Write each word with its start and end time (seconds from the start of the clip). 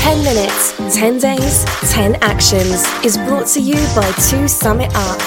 10 0.00 0.24
minutes, 0.24 0.72
10 0.96 1.18
days, 1.18 1.64
10 1.92 2.16
actions 2.22 2.86
is 3.04 3.18
brought 3.18 3.46
to 3.46 3.60
you 3.60 3.74
by 3.94 4.10
2 4.30 4.48
Sum 4.48 4.80
It 4.80 4.90
Up. 4.94 5.20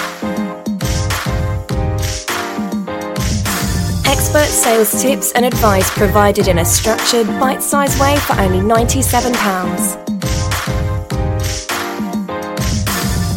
Expert 4.08 4.48
sales 4.48 5.00
tips 5.00 5.32
and 5.34 5.46
advice 5.46 5.88
provided 5.92 6.48
in 6.48 6.58
a 6.58 6.66
structured, 6.66 7.28
bite 7.40 7.62
sized 7.62 8.02
way 8.02 8.18
for 8.18 8.34
only 8.42 8.60
£97. 8.60 9.32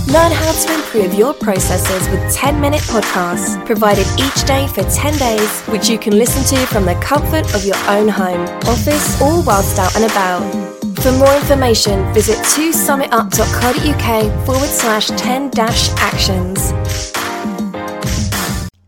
Learn 0.09 0.33
how 0.33 0.53
to 0.53 0.75
improve 0.75 1.13
your 1.13 1.35
processes 1.35 2.09
with 2.09 2.35
10 2.35 2.59
minute 2.63 2.81
podcasts 2.81 3.65
provided 3.67 4.07
each 4.19 4.47
day 4.47 4.67
for 4.69 4.83
10 4.85 5.19
days, 5.19 5.61
which 5.67 5.91
you 5.91 5.99
can 5.99 6.17
listen 6.17 6.43
to 6.57 6.67
from 6.67 6.87
the 6.87 6.95
comfort 6.95 7.55
of 7.55 7.63
your 7.67 7.77
own 7.89 8.09
home, 8.09 8.41
office, 8.67 9.21
or 9.21 9.43
whilst 9.45 9.79
out 9.79 9.95
and 9.97 10.11
about. 10.11 10.66
For 11.07 11.13
more 11.13 11.37
information, 11.37 12.13
visit 12.13 12.37
2summitup.co.uk 12.39 14.45
forward 14.45 14.69
slash 14.69 15.07
10 15.11 15.51
dash 15.51 15.91
actions. 15.91 16.73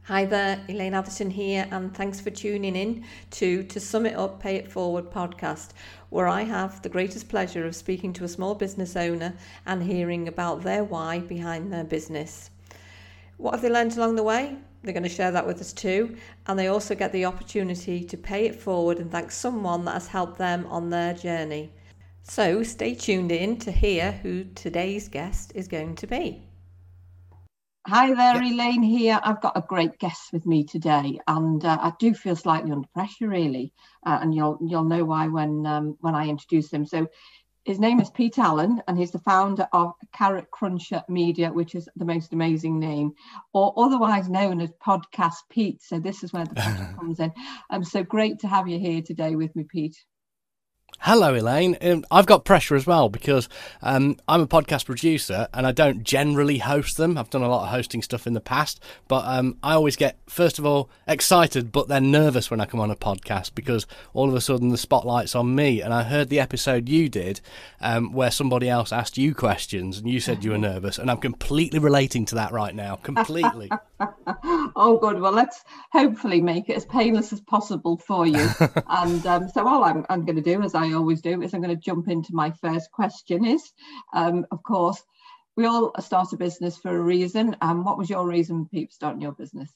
Hi 0.02 0.24
there, 0.24 0.60
Elaine 0.68 0.94
Atherton 0.94 1.30
here, 1.30 1.68
and 1.70 1.94
thanks 1.94 2.20
for 2.20 2.30
tuning 2.30 2.74
in 2.74 3.04
to 3.30 3.62
To 3.62 3.78
Sum 3.78 4.04
It 4.04 4.16
Up, 4.16 4.40
Pay 4.40 4.56
It 4.56 4.68
Forward 4.68 5.12
podcast, 5.12 5.68
where 6.10 6.26
I 6.26 6.42
have 6.42 6.82
the 6.82 6.88
greatest 6.88 7.28
pleasure 7.28 7.64
of 7.64 7.76
speaking 7.76 8.12
to 8.14 8.24
a 8.24 8.28
small 8.28 8.56
business 8.56 8.96
owner 8.96 9.32
and 9.64 9.80
hearing 9.80 10.26
about 10.26 10.62
their 10.62 10.82
why 10.82 11.20
behind 11.20 11.72
their 11.72 11.84
business. 11.84 12.50
What 13.36 13.52
have 13.52 13.62
they 13.62 13.70
learned 13.70 13.96
along 13.96 14.16
the 14.16 14.24
way? 14.24 14.56
They're 14.82 14.92
going 14.92 15.04
to 15.04 15.08
share 15.08 15.30
that 15.30 15.46
with 15.46 15.60
us 15.60 15.72
too, 15.72 16.16
and 16.48 16.58
they 16.58 16.66
also 16.66 16.96
get 16.96 17.12
the 17.12 17.26
opportunity 17.26 18.02
to 18.02 18.16
pay 18.16 18.46
it 18.46 18.56
forward 18.56 18.98
and 18.98 19.08
thank 19.08 19.30
someone 19.30 19.84
that 19.84 19.92
has 19.92 20.08
helped 20.08 20.38
them 20.38 20.66
on 20.66 20.90
their 20.90 21.14
journey. 21.14 21.70
So 22.28 22.62
stay 22.62 22.94
tuned 22.94 23.32
in 23.32 23.56
to 23.60 23.72
hear 23.72 24.12
who 24.12 24.44
today's 24.44 25.08
guest 25.08 25.52
is 25.54 25.66
going 25.66 25.94
to 25.96 26.06
be. 26.06 26.46
Hi 27.86 28.12
there, 28.12 28.42
Elaine 28.42 28.82
here. 28.82 29.18
I've 29.24 29.40
got 29.40 29.56
a 29.56 29.64
great 29.66 29.98
guest 29.98 30.30
with 30.30 30.44
me 30.44 30.62
today, 30.62 31.18
and 31.26 31.64
uh, 31.64 31.78
I 31.80 31.94
do 31.98 32.12
feel 32.12 32.36
slightly 32.36 32.70
under 32.70 32.86
pressure, 32.92 33.28
really, 33.28 33.72
uh, 34.04 34.18
and 34.20 34.34
you'll 34.34 34.58
you'll 34.60 34.84
know 34.84 35.06
why 35.06 35.28
when 35.28 35.64
um, 35.64 35.96
when 36.00 36.14
I 36.14 36.28
introduce 36.28 36.70
him. 36.70 36.84
So, 36.84 37.08
his 37.64 37.80
name 37.80 37.98
is 37.98 38.10
Pete 38.10 38.38
Allen, 38.38 38.82
and 38.86 38.98
he's 38.98 39.10
the 39.10 39.20
founder 39.20 39.66
of 39.72 39.94
Carrot 40.12 40.50
Cruncher 40.50 41.02
Media, 41.08 41.50
which 41.50 41.74
is 41.74 41.88
the 41.96 42.04
most 42.04 42.34
amazing 42.34 42.78
name, 42.78 43.14
or 43.54 43.72
otherwise 43.78 44.28
known 44.28 44.60
as 44.60 44.70
Podcast 44.86 45.48
Pete. 45.48 45.82
So 45.82 45.98
this 45.98 46.22
is 46.22 46.34
where 46.34 46.44
the 46.44 46.54
comes 47.00 47.20
in. 47.20 47.32
Um, 47.70 47.84
so 47.84 48.02
great 48.02 48.40
to 48.40 48.48
have 48.48 48.68
you 48.68 48.78
here 48.78 49.00
today 49.00 49.34
with 49.34 49.56
me, 49.56 49.64
Pete. 49.64 49.96
Hello, 51.02 51.32
Elaine. 51.32 51.76
Um, 51.80 52.04
I've 52.10 52.26
got 52.26 52.44
pressure 52.44 52.74
as 52.74 52.84
well 52.84 53.08
because 53.08 53.48
um, 53.82 54.16
I'm 54.26 54.40
a 54.40 54.48
podcast 54.48 54.84
producer 54.84 55.46
and 55.54 55.64
I 55.64 55.70
don't 55.70 56.02
generally 56.02 56.58
host 56.58 56.96
them. 56.96 57.16
I've 57.16 57.30
done 57.30 57.42
a 57.42 57.48
lot 57.48 57.62
of 57.62 57.68
hosting 57.68 58.02
stuff 58.02 58.26
in 58.26 58.32
the 58.32 58.40
past, 58.40 58.82
but 59.06 59.24
um, 59.24 59.56
I 59.62 59.74
always 59.74 59.94
get, 59.94 60.18
first 60.26 60.58
of 60.58 60.66
all, 60.66 60.90
excited 61.06 61.70
but 61.70 61.86
then 61.86 62.10
nervous 62.10 62.50
when 62.50 62.60
I 62.60 62.66
come 62.66 62.80
on 62.80 62.90
a 62.90 62.96
podcast 62.96 63.54
because 63.54 63.86
all 64.12 64.28
of 64.28 64.34
a 64.34 64.40
sudden 64.40 64.70
the 64.70 64.76
spotlight's 64.76 65.36
on 65.36 65.54
me. 65.54 65.80
And 65.80 65.94
I 65.94 66.02
heard 66.02 66.30
the 66.30 66.40
episode 66.40 66.88
you 66.88 67.08
did 67.08 67.40
um, 67.80 68.12
where 68.12 68.32
somebody 68.32 68.68
else 68.68 68.92
asked 68.92 69.16
you 69.16 69.36
questions 69.36 69.98
and 69.98 70.10
you 70.10 70.18
said 70.18 70.42
you 70.42 70.50
were 70.50 70.58
nervous. 70.58 70.98
And 70.98 71.12
I'm 71.12 71.18
completely 71.18 71.78
relating 71.78 72.24
to 72.26 72.34
that 72.34 72.50
right 72.50 72.74
now. 72.74 72.96
Completely. 72.96 73.70
oh, 74.76 74.98
good. 75.00 75.20
Well, 75.20 75.32
let's 75.32 75.64
hopefully 75.92 76.40
make 76.40 76.68
it 76.68 76.76
as 76.76 76.84
painless 76.84 77.32
as 77.32 77.40
possible 77.40 77.96
for 77.96 78.26
you. 78.26 78.48
and 78.88 79.26
um, 79.26 79.48
so 79.48 79.66
all 79.66 79.84
I'm, 79.84 80.04
I'm 80.08 80.24
going 80.24 80.36
to 80.36 80.42
do 80.42 80.62
as 80.62 80.74
I 80.74 80.92
always 80.92 81.20
do 81.20 81.42
is 81.42 81.54
I'm 81.54 81.62
going 81.62 81.74
to 81.74 81.82
jump 81.82 82.08
into 82.08 82.34
my 82.34 82.50
first 82.50 82.90
question 82.92 83.44
is, 83.44 83.72
um, 84.12 84.46
of 84.50 84.62
course, 84.62 85.02
we 85.56 85.66
all 85.66 85.92
start 86.00 86.32
a 86.32 86.36
business 86.36 86.76
for 86.76 86.96
a 86.96 87.00
reason. 87.00 87.56
And 87.60 87.78
um, 87.78 87.84
what 87.84 87.98
was 87.98 88.08
your 88.08 88.26
reason, 88.26 88.66
Pete, 88.70 88.92
starting 88.92 89.20
your 89.20 89.32
business? 89.32 89.70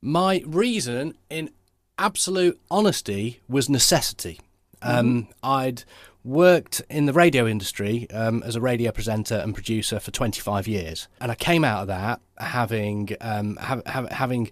My 0.00 0.42
reason, 0.46 1.14
in 1.28 1.50
absolute 1.98 2.60
honesty, 2.70 3.42
was 3.48 3.68
necessity. 3.68 4.40
Mm-hmm. 4.82 4.98
Um, 4.98 5.28
I'd 5.42 5.84
worked 6.24 6.82
in 6.88 7.06
the 7.06 7.12
radio 7.12 7.46
industry 7.46 8.08
um, 8.10 8.42
as 8.44 8.56
a 8.56 8.60
radio 8.60 8.90
presenter 8.90 9.36
and 9.36 9.54
producer 9.54 10.00
for 10.00 10.10
25 10.10 10.66
years, 10.66 11.06
and 11.20 11.30
I 11.30 11.34
came 11.34 11.64
out 11.64 11.82
of 11.82 11.88
that 11.88 12.20
having 12.38 13.14
um, 13.20 13.56
ha- 13.56 13.82
ha- 13.86 14.08
having 14.10 14.50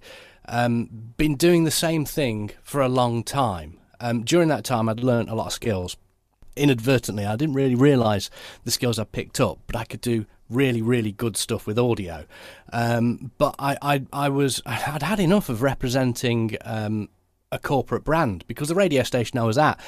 um, 0.48 0.88
been 1.16 1.36
doing 1.36 1.64
the 1.64 1.70
same 1.70 2.04
thing 2.04 2.50
for 2.62 2.80
a 2.80 2.88
long 2.88 3.24
time. 3.24 3.78
Um, 4.00 4.22
during 4.22 4.48
that 4.48 4.64
time, 4.64 4.88
I'd 4.88 5.00
learned 5.00 5.28
a 5.28 5.34
lot 5.34 5.46
of 5.46 5.52
skills. 5.52 5.96
Inadvertently, 6.54 7.24
I 7.24 7.36
didn't 7.36 7.54
really 7.54 7.74
realise 7.74 8.28
the 8.64 8.70
skills 8.70 8.98
I 8.98 9.04
picked 9.04 9.40
up, 9.40 9.60
but 9.66 9.76
I 9.76 9.84
could 9.84 10.02
do 10.02 10.26
really, 10.50 10.82
really 10.82 11.12
good 11.12 11.36
stuff 11.36 11.66
with 11.66 11.78
audio. 11.78 12.26
Um, 12.72 13.32
but 13.38 13.54
I, 13.58 13.78
I, 13.80 14.02
I 14.12 14.28
was, 14.28 14.60
I'd 14.66 15.02
had 15.02 15.18
enough 15.18 15.48
of 15.48 15.62
representing 15.62 16.56
um, 16.64 17.08
a 17.50 17.58
corporate 17.58 18.04
brand 18.04 18.44
because 18.46 18.68
the 18.68 18.74
radio 18.74 19.02
station 19.02 19.38
I 19.38 19.44
was 19.44 19.58
at 19.58 19.78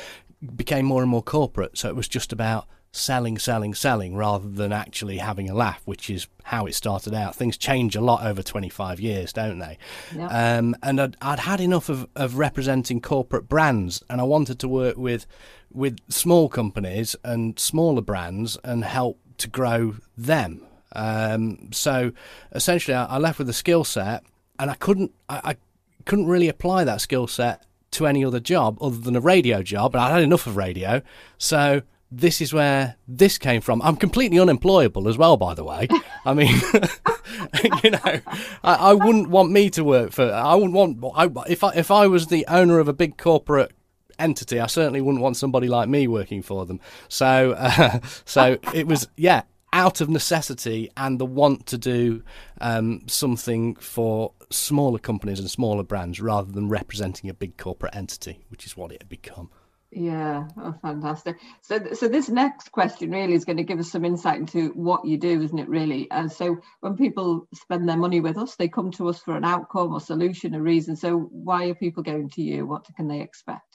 became 0.56 0.84
more 0.84 1.02
and 1.02 1.10
more 1.10 1.22
corporate. 1.22 1.78
So 1.78 1.88
it 1.88 1.96
was 1.96 2.08
just 2.08 2.32
about 2.32 2.66
selling, 2.94 3.36
selling, 3.36 3.74
selling 3.74 4.14
rather 4.14 4.48
than 4.48 4.72
actually 4.72 5.18
having 5.18 5.50
a 5.50 5.54
laugh, 5.54 5.82
which 5.84 6.08
is 6.08 6.28
how 6.44 6.64
it 6.66 6.74
started 6.74 7.12
out. 7.12 7.34
Things 7.34 7.56
change 7.56 7.96
a 7.96 8.00
lot 8.00 8.24
over 8.24 8.40
25 8.40 9.00
years, 9.00 9.32
don't 9.32 9.58
they? 9.58 9.78
Yep. 10.14 10.30
Um, 10.30 10.76
and 10.80 11.00
I'd, 11.00 11.16
I'd, 11.20 11.40
had 11.40 11.60
enough 11.60 11.88
of, 11.88 12.06
of 12.14 12.38
representing 12.38 13.00
corporate 13.00 13.48
brands 13.48 14.02
and 14.08 14.20
I 14.20 14.24
wanted 14.24 14.60
to 14.60 14.68
work 14.68 14.96
with, 14.96 15.26
with 15.72 15.98
small 16.08 16.48
companies 16.48 17.16
and 17.24 17.58
smaller 17.58 18.00
brands 18.00 18.56
and 18.62 18.84
help 18.84 19.18
to 19.38 19.48
grow 19.48 19.96
them. 20.16 20.62
Um, 20.92 21.70
so 21.72 22.12
essentially, 22.52 22.94
I, 22.94 23.06
I 23.06 23.18
left 23.18 23.40
with 23.40 23.48
a 23.48 23.54
skill 23.54 23.82
set 23.82 24.22
and 24.60 24.70
I 24.70 24.74
couldn't, 24.74 25.12
I, 25.28 25.40
I 25.44 25.56
couldn't 26.04 26.26
really 26.26 26.48
apply 26.48 26.84
that 26.84 27.00
skill 27.00 27.26
set 27.26 27.64
to 27.94 28.06
any 28.06 28.24
other 28.24 28.40
job 28.40 28.78
other 28.80 28.98
than 28.98 29.16
a 29.16 29.20
radio 29.20 29.62
job, 29.62 29.94
and 29.94 30.02
I 30.02 30.10
had 30.10 30.22
enough 30.22 30.46
of 30.46 30.56
radio. 30.56 31.02
So 31.38 31.82
this 32.10 32.40
is 32.40 32.52
where 32.52 32.96
this 33.08 33.38
came 33.38 33.60
from. 33.60 33.82
I'm 33.82 33.96
completely 33.96 34.38
unemployable 34.38 35.08
as 35.08 35.18
well, 35.18 35.36
by 35.36 35.54
the 35.54 35.64
way. 35.64 35.88
I 36.24 36.34
mean, 36.34 36.54
you 37.82 37.90
know, 37.90 38.20
I, 38.62 38.74
I, 38.74 38.94
wouldn't 38.94 39.30
want 39.30 39.50
me 39.50 39.70
to 39.70 39.82
work 39.82 40.12
for. 40.12 40.32
I 40.32 40.54
wouldn't 40.54 40.74
want. 40.74 41.02
I, 41.16 41.28
if 41.48 41.64
I 41.64 41.72
if 41.74 41.90
I 41.90 42.06
was 42.06 42.28
the 42.28 42.46
owner 42.48 42.78
of 42.78 42.88
a 42.88 42.92
big 42.92 43.16
corporate 43.18 43.72
entity, 44.18 44.60
I 44.60 44.66
certainly 44.66 45.00
wouldn't 45.00 45.22
want 45.22 45.36
somebody 45.36 45.68
like 45.68 45.88
me 45.88 46.06
working 46.06 46.42
for 46.42 46.66
them. 46.66 46.80
So, 47.08 47.52
uh, 47.52 48.00
so 48.24 48.58
it 48.72 48.86
was 48.86 49.08
yeah, 49.16 49.42
out 49.74 50.00
of 50.00 50.08
necessity 50.08 50.88
and 50.96 51.18
the 51.18 51.26
want 51.26 51.66
to 51.66 51.76
do 51.76 52.22
um, 52.60 53.02
something 53.08 53.74
for 53.74 54.32
smaller 54.48 55.00
companies 55.00 55.40
and 55.40 55.50
smaller 55.50 55.82
brands 55.82 56.20
rather 56.20 56.50
than 56.50 56.68
representing 56.68 57.28
a 57.28 57.34
big 57.34 57.56
corporate 57.56 57.94
entity, 57.94 58.44
which 58.48 58.64
is 58.64 58.76
what 58.76 58.92
it 58.92 59.02
had 59.02 59.08
become. 59.08 59.50
Yeah, 59.90 60.48
oh, 60.56 60.74
fantastic. 60.82 61.38
So, 61.60 61.78
so 61.92 62.08
this 62.08 62.28
next 62.28 62.72
question 62.72 63.10
really 63.10 63.34
is 63.34 63.44
going 63.44 63.58
to 63.58 63.64
give 63.64 63.78
us 63.78 63.92
some 63.92 64.04
insight 64.04 64.40
into 64.40 64.70
what 64.70 65.04
you 65.04 65.16
do, 65.16 65.40
isn't 65.40 65.58
it? 65.58 65.68
Really. 65.68 66.10
And 66.10 66.30
so, 66.30 66.58
when 66.80 66.96
people 66.96 67.46
spend 67.54 67.88
their 67.88 67.96
money 67.96 68.20
with 68.20 68.36
us, 68.36 68.56
they 68.56 68.68
come 68.68 68.90
to 68.92 69.08
us 69.08 69.20
for 69.20 69.36
an 69.36 69.44
outcome 69.44 69.92
or 69.92 70.00
solution, 70.00 70.54
a 70.54 70.60
reason. 70.60 70.96
So, 70.96 71.18
why 71.18 71.66
are 71.66 71.74
people 71.74 72.02
going 72.02 72.30
to 72.30 72.42
you? 72.42 72.66
What 72.66 72.86
can 72.96 73.06
they 73.06 73.20
expect? 73.20 73.73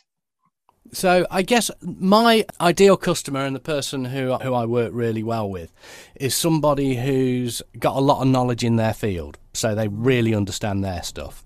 So 0.92 1.26
I 1.30 1.42
guess 1.42 1.70
my 1.82 2.46
ideal 2.60 2.98
customer 2.98 3.42
and 3.46 3.56
the 3.56 3.60
person 3.60 4.06
who 4.06 4.36
who 4.36 4.54
I 4.54 4.66
work 4.66 4.92
really 4.94 5.24
well 5.24 5.50
with 5.50 5.72
is 6.16 6.36
somebody 6.36 6.96
who's 6.96 7.62
got 7.78 7.96
a 7.96 8.00
lot 8.00 8.22
of 8.22 8.28
knowledge 8.28 8.64
in 8.64 8.76
their 8.76 8.94
field, 8.94 9.38
so 9.54 9.76
they 9.76 9.88
really 9.88 10.34
understand 10.34 10.84
their 10.84 11.04
stuff. 11.04 11.46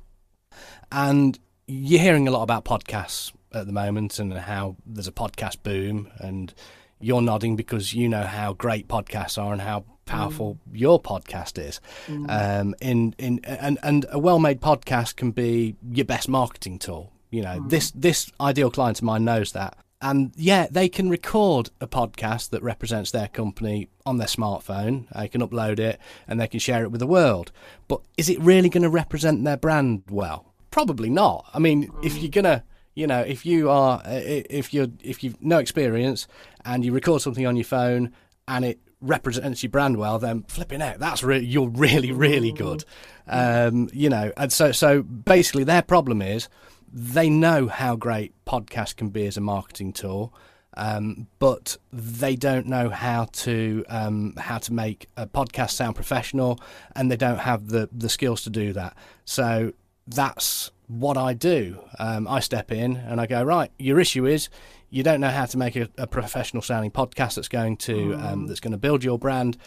And 0.92 1.40
you're 1.68 2.02
hearing 2.02 2.28
a 2.28 2.32
lot 2.32 2.44
about 2.44 2.66
podcasts 2.66 3.32
at 3.54 3.66
the 3.68 3.74
moment 3.74 4.20
and 4.20 4.34
how 4.34 4.76
there's 4.86 5.08
a 5.08 5.12
podcast 5.12 5.64
boom 5.64 6.10
and 6.18 6.54
you're 7.00 7.22
nodding 7.22 7.56
because 7.56 7.94
you 7.94 8.08
know 8.10 8.24
how 8.24 8.54
great 8.54 8.88
podcasts 8.88 9.42
are 9.42 9.52
and 9.52 9.62
how 9.62 9.86
powerful 10.06 10.56
mm. 10.56 10.80
your 10.80 11.02
podcast 11.02 11.62
is. 11.62 11.80
Mm. 12.08 12.62
Um, 12.62 12.76
in 12.82 13.16
in 13.18 13.40
and 13.44 13.78
and 13.84 14.06
a 14.10 14.20
well-made 14.20 14.62
podcast 14.62 15.16
can 15.16 15.32
be 15.32 15.76
your 15.92 16.06
best 16.06 16.30
marketing 16.30 16.80
tool. 16.80 17.12
You 17.34 17.42
know, 17.42 17.60
mm. 17.60 17.70
this 17.70 17.92
this 17.92 18.32
ideal 18.40 18.70
client 18.70 19.00
of 19.00 19.04
mine 19.04 19.26
knows 19.26 19.52
that. 19.54 19.78
And 20.02 20.34
yeah, 20.36 20.68
they 20.70 20.90
can 20.90 21.10
record 21.10 21.70
a 21.80 21.88
podcast 21.88 22.50
that 22.50 22.62
represents 22.62 23.12
their 23.12 23.30
company 23.30 23.88
on 24.06 24.18
their 24.18 24.28
smartphone. 24.28 25.08
They 25.16 25.30
can 25.30 25.42
upload 25.42 25.80
it 25.80 25.98
and 26.28 26.40
they 26.40 26.48
can 26.48 26.60
share 26.60 26.84
it 26.84 26.92
with 26.92 27.00
the 27.00 27.08
world. 27.08 27.54
But 27.88 28.02
is 28.18 28.30
it 28.30 28.40
really 28.42 28.68
going 28.68 28.84
to 28.84 28.90
represent 28.90 29.46
their 29.46 29.56
brand 29.56 30.04
well? 30.10 30.54
Probably 30.72 31.10
not. 31.10 31.50
I 31.54 31.60
mean, 31.60 31.90
if 32.04 32.18
you're 32.18 32.30
going 32.30 32.44
to 32.44 32.64
you 32.96 33.08
know, 33.08 33.22
if 33.22 33.46
you 33.46 33.70
are, 33.70 34.02
if 34.06 34.74
you're, 34.74 34.88
if 35.02 35.24
you've 35.24 35.42
no 35.42 35.58
experience 35.58 36.28
and 36.64 36.86
you 36.86 36.92
record 36.92 37.22
something 37.22 37.46
on 37.46 37.56
your 37.56 37.66
phone 37.66 38.12
and 38.48 38.64
it 38.64 38.80
represents 39.02 39.64
your 39.64 39.72
brand 39.72 39.98
well, 39.98 40.20
then 40.20 40.44
flipping 40.44 40.82
out, 40.82 41.00
that's 41.00 41.24
really, 41.24 41.46
you're 41.46 41.70
really, 41.70 42.12
really 42.12 42.52
good. 42.52 42.86
Um, 43.28 43.90
you 43.94 44.10
know, 44.10 44.32
and 44.38 44.52
so, 44.52 44.72
so 44.72 45.02
basically 45.02 45.64
their 45.64 45.82
problem 45.82 46.22
is 46.22 46.50
they 46.94 47.30
know 47.30 47.68
how 47.68 47.96
great 47.96 48.34
podcast 48.46 48.96
can 48.98 49.10
be 49.10 49.26
as 49.26 49.36
a 49.36 49.42
marketing 49.42 49.92
tool. 49.94 50.32
um, 50.76 51.28
but 51.40 51.78
they 51.92 52.36
don't 52.36 52.66
know 52.68 52.90
how 52.90 53.26
to 53.26 53.86
um, 53.90 54.34
how 54.38 54.58
to 54.58 54.74
make 54.74 55.08
a 55.18 55.28
podcast 55.28 55.72
sound 55.72 55.96
professional, 55.96 56.60
and 56.96 57.12
they 57.12 57.16
don't 57.18 57.40
have 57.40 57.68
the 57.68 57.90
the 57.92 58.10
skills 58.10 58.44
to 58.44 58.50
do 58.50 58.74
that. 58.74 58.96
So 59.26 59.74
that's 60.08 60.72
what 60.88 61.18
I 61.18 61.34
do. 61.34 61.80
Um, 62.00 62.28
I 62.28 62.40
step 62.40 62.72
in 62.72 62.98
and 62.98 63.22
I 63.22 63.26
go 63.28 63.44
right. 63.44 63.72
Your 63.80 64.00
issue 64.00 64.26
is 64.26 64.50
you 64.90 65.04
don't 65.04 65.22
know 65.22 65.30
how 65.30 65.46
to 65.46 65.58
make 65.58 65.76
a, 65.76 65.90
a 65.98 66.08
professional 66.08 66.62
sounding 66.62 66.92
podcast 66.92 67.36
that's 67.36 67.48
going 67.48 67.78
to 67.78 68.14
um, 68.16 68.48
that's 68.48 68.60
going 68.60 68.74
to 68.74 68.78
build 68.78 69.04
your 69.04 69.18
brand. 69.20 69.58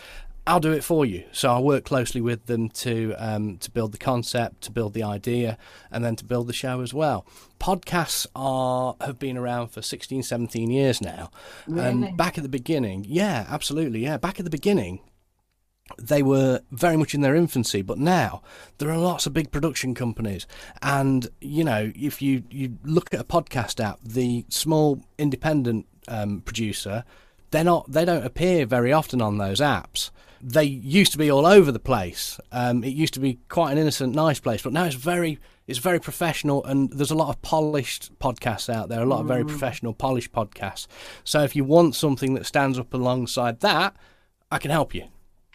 I'll 0.47 0.61
do 0.61 0.73
it 0.73 0.85
for 0.85 1.05
you. 1.05 1.25
So 1.33 1.51
I 1.51 1.59
work 1.59 1.85
closely 1.85 2.21
with 2.21 2.47
them 2.47 2.69
to 2.71 3.15
um, 3.19 3.59
to 3.59 3.71
build 3.71 3.93
the 3.93 3.99
concept, 3.99 4.63
to 4.63 4.71
build 4.71 4.95
the 4.95 5.03
idea, 5.03 5.59
and 5.91 6.05
then 6.05 6.15
to 6.17 6.25
build 6.25 6.47
the 6.47 6.53
show 6.53 6.81
as 6.81 6.95
well. 6.95 7.27
Podcasts 7.59 8.27
are 8.37 8.95
have 9.01 9.19
been 9.19 9.37
around 9.37 9.69
for 9.69 9.83
16, 9.83 10.23
17 10.23 10.71
years 10.71 11.01
now. 11.01 11.31
Really? 11.67 11.89
And 11.89 12.17
back 12.17 12.39
at 12.39 12.43
the 12.43 12.49
beginning, 12.49 13.05
yeah, 13.09 13.47
absolutely, 13.49 14.01
yeah. 14.01 14.19
Back 14.19 14.39
at 14.39 14.45
the 14.45 14.51
beginning, 14.51 15.01
they 15.99 16.23
were 16.23 16.61
very 16.71 16.97
much 16.97 17.15
in 17.15 17.21
their 17.21 17.35
infancy, 17.35 17.83
but 17.83 17.99
now 17.99 18.43
there 18.79 18.91
are 18.91 18.99
lots 18.99 19.27
of 19.27 19.33
big 19.33 19.51
production 19.51 19.95
companies. 19.95 20.47
And, 20.83 21.29
you 21.41 21.65
know, 21.65 21.93
if 21.95 22.21
you, 22.21 22.43
you 22.51 22.79
look 22.83 23.15
at 23.15 23.21
a 23.21 23.25
podcast 23.25 23.83
app, 23.83 24.01
the 24.03 24.45
small 24.49 25.03
independent 25.17 25.87
um, 26.09 26.41
producer, 26.41 27.05
they're 27.51 27.65
not, 27.65 27.91
they 27.91 28.05
don't 28.05 28.27
appear 28.27 28.67
very 28.67 28.93
often 28.93 29.23
on 29.23 29.39
those 29.39 29.61
apps. 29.61 30.11
They 30.43 30.65
used 30.65 31.13
to 31.13 31.19
be 31.19 31.31
all 31.31 31.47
over 31.47 31.73
the 31.73 31.79
place. 31.79 32.39
Um, 32.53 32.85
it 32.85 32.95
used 32.95 33.15
to 33.15 33.21
be 33.21 33.39
quite 33.49 33.73
an 33.73 33.79
innocent, 33.79 34.15
nice 34.15 34.41
place, 34.41 34.63
but 34.63 34.73
now 34.73 34.85
it's 34.85 34.95
very, 34.95 35.39
it's 35.67 35.79
very 35.79 35.99
professional, 35.99 36.65
and 36.65 36.91
there's 36.93 37.11
a 37.11 37.17
lot 37.17 37.29
of 37.29 37.41
polished 37.43 38.19
podcasts 38.19 38.73
out 38.73 38.89
there, 38.89 39.03
a 39.03 39.07
lot 39.07 39.21
of 39.21 39.27
very 39.27 39.45
professional, 39.45 39.95
polished 39.95 40.33
podcasts. 40.33 40.87
So 41.25 41.43
if 41.43 41.57
you 41.57 41.65
want 41.65 41.95
something 41.95 42.35
that 42.35 42.47
stands 42.47 42.79
up 42.79 42.93
alongside 42.95 43.61
that, 43.61 43.97
I 44.51 44.59
can 44.59 44.71
help 44.71 44.95
you. 44.95 45.05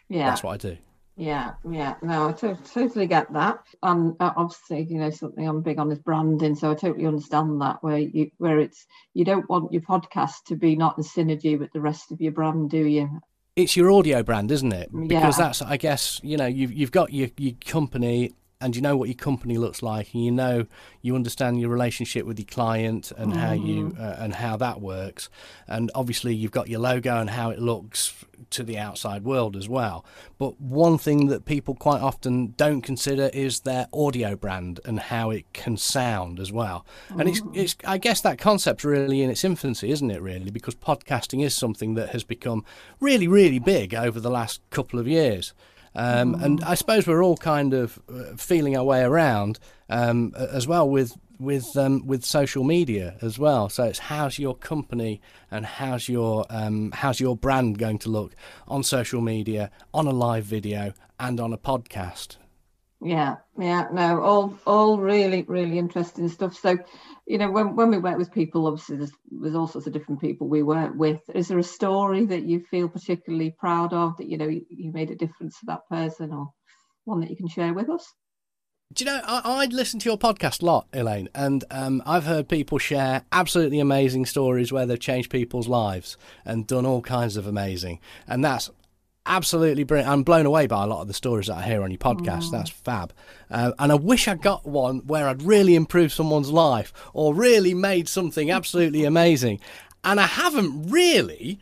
Yeah. 0.09 0.29
That's 0.29 0.43
what 0.43 0.53
I 0.53 0.57
do. 0.57 0.77
Yeah, 1.17 1.53
yeah, 1.69 1.95
no, 2.01 2.29
I 2.29 2.31
totally 2.31 3.05
get 3.05 3.31
that, 3.33 3.59
and 3.83 4.15
uh, 4.19 4.31
obviously, 4.35 4.87
you 4.89 4.97
know, 4.97 5.09
something 5.11 5.47
I'm 5.47 5.61
big 5.61 5.77
on 5.77 5.91
is 5.91 5.99
branding, 5.99 6.55
so 6.55 6.71
I 6.71 6.73
totally 6.73 7.05
understand 7.05 7.61
that. 7.61 7.83
Where 7.83 7.99
you, 7.99 8.31
where 8.37 8.59
it's 8.59 8.87
you 9.13 9.23
don't 9.25 9.47
want 9.49 9.71
your 9.73 9.83
podcast 9.83 10.45
to 10.47 10.55
be 10.55 10.75
not 10.75 10.97
in 10.97 11.03
synergy 11.03 11.59
with 11.59 11.71
the 11.73 11.81
rest 11.81 12.11
of 12.11 12.21
your 12.21 12.31
brand, 12.31 12.71
do 12.71 12.85
you? 12.85 13.21
It's 13.55 13.75
your 13.75 13.91
audio 13.91 14.23
brand, 14.23 14.51
isn't 14.51 14.71
it? 14.73 14.89
Because 14.91 15.37
Yeah. 15.37 15.45
that's, 15.45 15.61
I 15.61 15.77
guess, 15.77 16.19
you 16.23 16.37
know, 16.37 16.45
you've 16.45 16.71
you've 16.73 16.91
got 16.91 17.13
your 17.13 17.29
your 17.37 17.53
company, 17.65 18.33
and 18.61 18.75
you 18.75 18.81
know 18.81 18.95
what 18.95 19.09
your 19.09 19.15
company 19.15 19.57
looks 19.57 19.81
like, 19.81 20.13
and 20.13 20.23
you 20.23 20.31
know 20.31 20.65
you 21.01 21.15
understand 21.15 21.59
your 21.59 21.69
relationship 21.69 22.25
with 22.25 22.39
your 22.39 22.45
client 22.45 23.11
and 23.17 23.33
how 23.35 23.53
you 23.53 23.95
uh, 23.99 24.15
and 24.19 24.35
how 24.35 24.57
that 24.57 24.81
works, 24.81 25.29
and 25.67 25.91
obviously 25.95 26.33
you've 26.33 26.51
got 26.51 26.69
your 26.69 26.79
logo 26.79 27.17
and 27.17 27.31
how 27.31 27.49
it 27.49 27.59
looks 27.59 28.13
to 28.49 28.63
the 28.63 28.77
outside 28.77 29.23
world 29.23 29.55
as 29.55 29.69
well. 29.69 30.05
But 30.37 30.59
one 30.59 30.97
thing 30.97 31.27
that 31.27 31.45
people 31.45 31.75
quite 31.75 32.01
often 32.01 32.53
don't 32.57 32.81
consider 32.81 33.29
is 33.33 33.61
their 33.61 33.87
audio 33.93 34.35
brand 34.35 34.79
and 34.85 34.99
how 34.99 35.29
it 35.29 35.51
can 35.53 35.77
sound 35.77 36.39
as 36.39 36.51
well. 36.51 36.85
And 37.09 37.29
it's 37.29 37.41
it's 37.53 37.75
I 37.85 37.97
guess 37.97 38.21
that 38.21 38.37
concept's 38.37 38.83
really 38.83 39.21
in 39.21 39.29
its 39.29 39.43
infancy, 39.43 39.91
isn't 39.91 40.11
it? 40.11 40.21
Really, 40.21 40.51
because 40.51 40.75
podcasting 40.75 41.43
is 41.43 41.55
something 41.55 41.95
that 41.95 42.09
has 42.09 42.23
become 42.23 42.65
really 42.99 43.27
really 43.27 43.59
big 43.59 43.93
over 43.93 44.19
the 44.19 44.31
last 44.31 44.61
couple 44.69 44.99
of 44.99 45.07
years. 45.07 45.53
Um, 45.93 46.35
and 46.35 46.63
I 46.63 46.75
suppose 46.75 47.05
we're 47.05 47.23
all 47.23 47.37
kind 47.37 47.73
of 47.73 47.99
uh, 48.09 48.35
feeling 48.37 48.77
our 48.77 48.83
way 48.83 49.01
around 49.01 49.59
um, 49.89 50.33
as 50.37 50.67
well 50.67 50.89
with 50.89 51.17
with 51.37 51.75
um, 51.75 52.05
with 52.05 52.23
social 52.23 52.63
media 52.63 53.15
as 53.21 53.37
well. 53.37 53.67
So 53.67 53.83
it's 53.85 53.99
how's 53.99 54.39
your 54.39 54.55
company 54.55 55.21
and 55.49 55.65
how's 55.65 56.07
your 56.07 56.45
um, 56.49 56.91
how's 56.91 57.19
your 57.19 57.35
brand 57.35 57.77
going 57.77 57.99
to 57.99 58.09
look 58.09 58.35
on 58.67 58.83
social 58.83 59.21
media, 59.21 59.71
on 59.93 60.07
a 60.07 60.11
live 60.11 60.45
video, 60.45 60.93
and 61.19 61.39
on 61.39 61.51
a 61.51 61.57
podcast. 61.57 62.37
Yeah, 63.03 63.37
yeah, 63.57 63.87
no, 63.91 64.21
all 64.21 64.59
all 64.67 64.99
really, 64.99 65.41
really 65.47 65.79
interesting 65.79 66.29
stuff. 66.29 66.55
So, 66.55 66.77
you 67.25 67.39
know, 67.39 67.49
when 67.49 67.75
when 67.75 67.89
we 67.89 67.97
work 67.97 68.19
with 68.19 68.31
people, 68.31 68.67
obviously 68.67 68.97
there's 68.97 69.11
there's 69.31 69.55
all 69.55 69.67
sorts 69.67 69.87
of 69.87 69.93
different 69.93 70.21
people 70.21 70.47
we 70.47 70.61
work 70.61 70.93
with. 70.95 71.19
Is 71.33 71.47
there 71.47 71.57
a 71.57 71.63
story 71.63 72.25
that 72.27 72.43
you 72.43 72.59
feel 72.69 72.87
particularly 72.87 73.55
proud 73.57 73.91
of 73.91 74.17
that 74.17 74.27
you 74.27 74.37
know 74.37 74.47
you, 74.47 74.65
you 74.69 74.91
made 74.91 75.09
a 75.09 75.15
difference 75.15 75.59
to 75.59 75.65
that 75.67 75.89
person, 75.89 76.31
or 76.31 76.51
one 77.05 77.21
that 77.21 77.31
you 77.31 77.35
can 77.35 77.47
share 77.47 77.73
with 77.73 77.89
us? 77.89 78.13
Do 78.93 79.05
you 79.05 79.09
know, 79.09 79.21
I, 79.25 79.63
I 79.63 79.65
listen 79.65 79.99
to 80.01 80.09
your 80.09 80.17
podcast 80.17 80.61
a 80.61 80.65
lot, 80.65 80.87
Elaine, 80.93 81.29
and 81.33 81.63
um, 81.71 82.03
I've 82.05 82.25
heard 82.25 82.49
people 82.49 82.77
share 82.77 83.23
absolutely 83.31 83.79
amazing 83.79 84.25
stories 84.25 84.71
where 84.71 84.85
they've 84.85 84.99
changed 84.99 85.31
people's 85.31 85.69
lives 85.69 86.17
and 86.43 86.67
done 86.67 86.85
all 86.85 87.01
kinds 87.01 87.37
of 87.37 87.47
amazing. 87.47 87.99
And 88.27 88.43
that's 88.43 88.69
absolutely 89.31 89.83
brilliant. 89.83 90.11
I'm 90.11 90.23
blown 90.23 90.45
away 90.45 90.67
by 90.67 90.83
a 90.83 90.87
lot 90.87 91.01
of 91.01 91.07
the 91.07 91.13
stories 91.13 91.47
that 91.47 91.57
I 91.57 91.63
hear 91.63 91.81
on 91.83 91.89
your 91.89 91.97
podcast. 91.97 92.51
That's 92.51 92.69
fab. 92.69 93.13
Uh, 93.49 93.71
and 93.79 93.91
I 93.91 93.95
wish 93.95 94.27
I 94.27 94.35
got 94.35 94.67
one 94.67 94.99
where 95.07 95.27
I'd 95.27 95.41
really 95.41 95.75
improved 95.75 96.11
someone's 96.13 96.51
life 96.51 96.93
or 97.13 97.33
really 97.33 97.73
made 97.73 98.07
something 98.07 98.51
absolutely 98.51 99.05
amazing. 99.13 99.59
And 100.03 100.19
I 100.19 100.27
haven't 100.27 100.89
really 100.91 101.59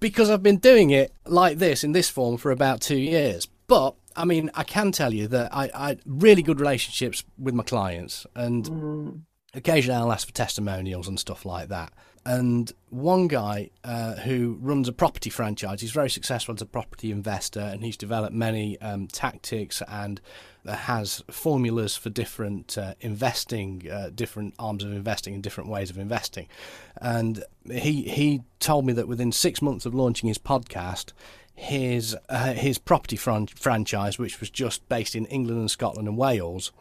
because 0.00 0.30
I've 0.30 0.42
been 0.42 0.58
doing 0.58 0.90
it 0.90 1.12
like 1.26 1.58
this 1.58 1.84
in 1.84 1.92
this 1.92 2.10
form 2.10 2.36
for 2.36 2.50
about 2.50 2.80
two 2.80 2.98
years. 2.98 3.46
But 3.66 3.94
I 4.16 4.24
mean, 4.24 4.50
I 4.54 4.64
can 4.64 4.92
tell 4.92 5.12
you 5.12 5.28
that 5.28 5.54
I, 5.54 5.70
I 5.74 5.96
really 6.06 6.42
good 6.42 6.60
relationships 6.60 7.24
with 7.38 7.54
my 7.54 7.64
clients, 7.64 8.26
and 8.34 9.24
occasionally 9.54 10.00
I'll 10.00 10.12
ask 10.12 10.26
for 10.26 10.32
testimonials 10.32 11.08
and 11.08 11.18
stuff 11.18 11.44
like 11.44 11.68
that. 11.68 11.92
And 12.26 12.72
one 12.88 13.28
guy 13.28 13.70
uh, 13.82 14.14
who 14.14 14.58
runs 14.60 14.88
a 14.88 14.92
property 14.92 15.28
franchise, 15.28 15.82
he's 15.82 15.90
very 15.90 16.08
successful 16.08 16.54
as 16.54 16.62
a 16.62 16.66
property 16.66 17.10
investor, 17.10 17.60
and 17.60 17.84
he's 17.84 17.98
developed 17.98 18.34
many 18.34 18.80
um, 18.80 19.08
tactics 19.08 19.82
and 19.88 20.20
uh, 20.66 20.74
has 20.74 21.22
formulas 21.30 21.96
for 21.96 22.08
different 22.08 22.78
uh, 22.78 22.94
investing, 23.00 23.90
uh, 23.90 24.10
different 24.14 24.54
arms 24.58 24.84
of 24.84 24.92
investing, 24.92 25.34
and 25.34 25.42
different 25.42 25.68
ways 25.68 25.90
of 25.90 25.98
investing. 25.98 26.48
And 26.96 27.44
he 27.70 28.02
he 28.02 28.42
told 28.58 28.86
me 28.86 28.94
that 28.94 29.06
within 29.06 29.30
six 29.30 29.60
months 29.60 29.84
of 29.84 29.94
launching 29.94 30.28
his 30.28 30.38
podcast, 30.38 31.12
his 31.54 32.16
uh, 32.30 32.54
his 32.54 32.78
property 32.78 33.16
fran- 33.16 33.48
franchise, 33.48 34.18
which 34.18 34.40
was 34.40 34.48
just 34.48 34.88
based 34.88 35.14
in 35.14 35.26
England 35.26 35.60
and 35.60 35.70
Scotland 35.70 36.08
and 36.08 36.16
Wales, 36.16 36.72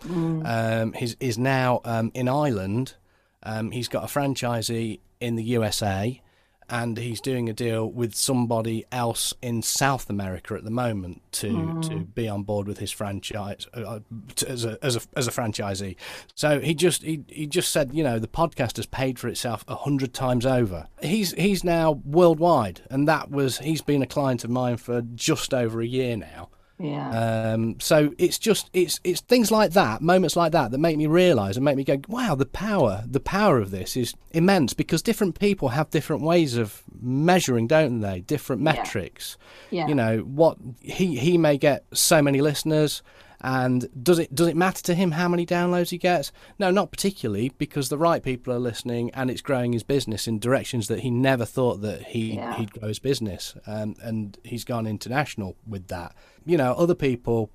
um, 0.46 0.94
his, 0.94 1.18
is 1.20 1.38
now 1.38 1.82
um, 1.84 2.12
in 2.14 2.30
Ireland. 2.30 2.96
Um, 3.44 3.72
he's 3.72 3.88
got 3.88 4.04
a 4.04 4.08
franchisee 4.08 5.00
in 5.20 5.36
the 5.36 5.44
USA, 5.44 6.22
and 6.70 6.98
he's 6.98 7.22
doing 7.22 7.50
a 7.50 7.54
deal 7.54 7.90
with 7.90 8.16
somebody 8.16 8.86
else 8.92 9.34
in 9.42 9.62
South 9.62 10.10
America 10.10 10.56
at 10.56 10.64
the 10.64 10.72
moment 10.72 11.22
to 11.34 11.80
to 11.84 12.00
be 12.00 12.28
on 12.28 12.44
board 12.44 12.68
with 12.68 12.80
his 12.80 12.92
franchise 12.92 13.68
uh, 13.76 13.82
uh, 13.82 14.00
to, 14.36 14.50
as 14.50 14.66
a 14.66 14.78
as 14.82 14.96
a 14.96 15.02
as 15.16 15.28
a 15.28 15.32
franchisee. 15.32 15.96
So 16.36 16.60
he 16.60 16.74
just 16.74 17.04
he, 17.04 17.24
he 17.28 17.48
just 17.48 17.72
said, 17.72 17.94
you 17.94 18.04
know, 18.04 18.20
the 18.20 18.28
podcast 18.28 18.78
has 18.78 18.86
paid 18.86 19.20
for 19.20 19.28
itself 19.28 19.64
a 19.68 19.76
hundred 19.76 20.14
times 20.14 20.46
over. 20.46 20.88
He's 21.02 21.34
he's 21.34 21.64
now 21.64 22.02
worldwide, 22.06 22.82
and 22.90 23.08
that 23.08 23.30
was 23.30 23.60
he's 23.60 23.82
been 23.82 24.02
a 24.02 24.08
client 24.08 24.44
of 24.44 24.50
mine 24.50 24.78
for 24.78 25.02
just 25.02 25.54
over 25.54 25.82
a 25.82 25.88
year 25.88 26.16
now. 26.16 26.50
Yeah, 26.80 27.54
Um, 27.54 27.80
so 27.80 28.14
it's 28.18 28.40
just 28.40 28.70
it's 28.74 29.00
it's 29.04 29.22
things 29.22 29.52
like 29.52 29.72
that, 29.74 30.02
moments 30.02 30.36
like 30.36 30.52
that, 30.54 30.72
that 30.72 30.80
make 30.80 30.98
me 30.98 31.06
realise 31.08 31.56
and 31.56 31.64
make 31.64 31.78
me 31.78 31.84
go, 31.84 32.00
wow, 32.08 32.36
the 32.36 32.46
power, 32.48 33.04
the 33.08 33.20
power 33.20 33.60
of 33.60 33.72
this 33.72 33.96
is 33.96 34.14
immense 34.32 34.74
because 34.74 35.02
different 35.02 35.40
people 35.40 35.70
have 35.70 35.92
different 35.92 36.24
ways 36.24 36.58
of 36.58 36.84
measuring, 37.00 37.68
don't 37.68 38.02
they? 38.02 38.22
Different 38.22 38.62
metrics. 38.62 39.38
yeah, 39.70 39.88
You 39.88 39.96
know 39.96 40.20
what 40.20 40.58
he 40.82 41.18
he 41.18 41.38
may 41.38 41.58
get 41.58 41.86
so 41.94 42.22
many 42.22 42.42
listeners. 42.42 43.04
And 43.44 43.90
does 44.02 44.20
it 44.20 44.34
does 44.34 44.48
it 44.48 44.56
matter 44.56 44.82
to 44.84 44.96
him 44.96 45.12
how 45.12 45.28
many 45.28 45.46
downloads 45.46 45.90
he 45.90 45.98
gets? 45.98 46.32
No, 46.58 46.72
not 46.72 46.92
particularly, 46.92 47.50
because 47.58 47.90
the 47.90 47.98
right 47.98 48.24
people 48.24 48.54
are 48.54 48.60
listening, 48.60 49.12
and 49.14 49.30
it's 49.30 49.42
growing 49.42 49.74
his 49.74 49.84
business 49.84 50.28
in 50.28 50.40
directions 50.40 50.88
that 50.88 51.02
he 51.02 51.12
never 51.12 51.44
thought 51.46 51.82
that 51.82 52.04
he 52.08 52.36
Yeah. 52.36 52.56
he'd 52.58 52.72
grow 52.72 52.88
his 52.88 53.00
business, 53.00 53.56
um, 53.68 53.96
and 54.02 54.38
he's 54.44 54.64
gone 54.64 54.88
international 54.88 55.56
with 55.68 55.88
that. 55.90 56.16
You 56.46 56.58
know, 56.58 56.74
other 56.74 56.96
people. 56.96 57.50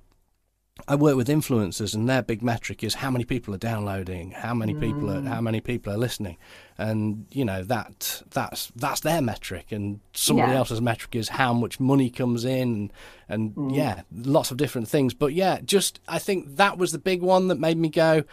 I 0.87 0.95
work 0.95 1.15
with 1.15 1.27
influencers, 1.27 1.93
and 1.93 2.07
their 2.09 2.21
big 2.21 2.41
metric 2.41 2.83
is 2.83 2.95
how 2.95 3.11
many 3.11 3.25
people 3.25 3.53
are 3.53 3.59
downloading, 3.59 4.31
how 4.31 4.53
many 4.53 4.73
people 4.73 5.09
are 5.09 5.21
how 5.21 5.39
mm. 5.39 5.43
many 5.43 5.61
people 5.61 5.93
are 5.93 5.97
listening, 5.97 6.37
and 6.77 7.25
you 7.31 7.45
know 7.45 7.63
that 7.63 8.21
that's 8.31 8.71
that's 8.75 9.01
their 9.01 9.21
metric, 9.21 9.71
and 9.71 9.99
somebody 10.13 10.51
Yeah. 10.51 10.57
else's 10.57 10.81
metric 10.81 11.15
is 11.15 11.29
how 11.29 11.53
much 11.53 11.79
money 11.79 12.09
comes 12.09 12.45
in, 12.45 12.91
and 13.27 13.55
mm. 13.55 13.75
yeah, 13.75 14.01
lots 14.11 14.51
of 14.51 14.57
different 14.57 14.87
things. 14.87 15.13
But 15.13 15.33
yeah, 15.33 15.59
just 15.63 15.99
I 16.07 16.19
think 16.19 16.55
that 16.57 16.77
was 16.77 16.91
the 16.91 16.99
big 16.99 17.21
one 17.21 17.47
that 17.49 17.59
made 17.59 17.77
me 17.77 17.89
go. 17.89 18.23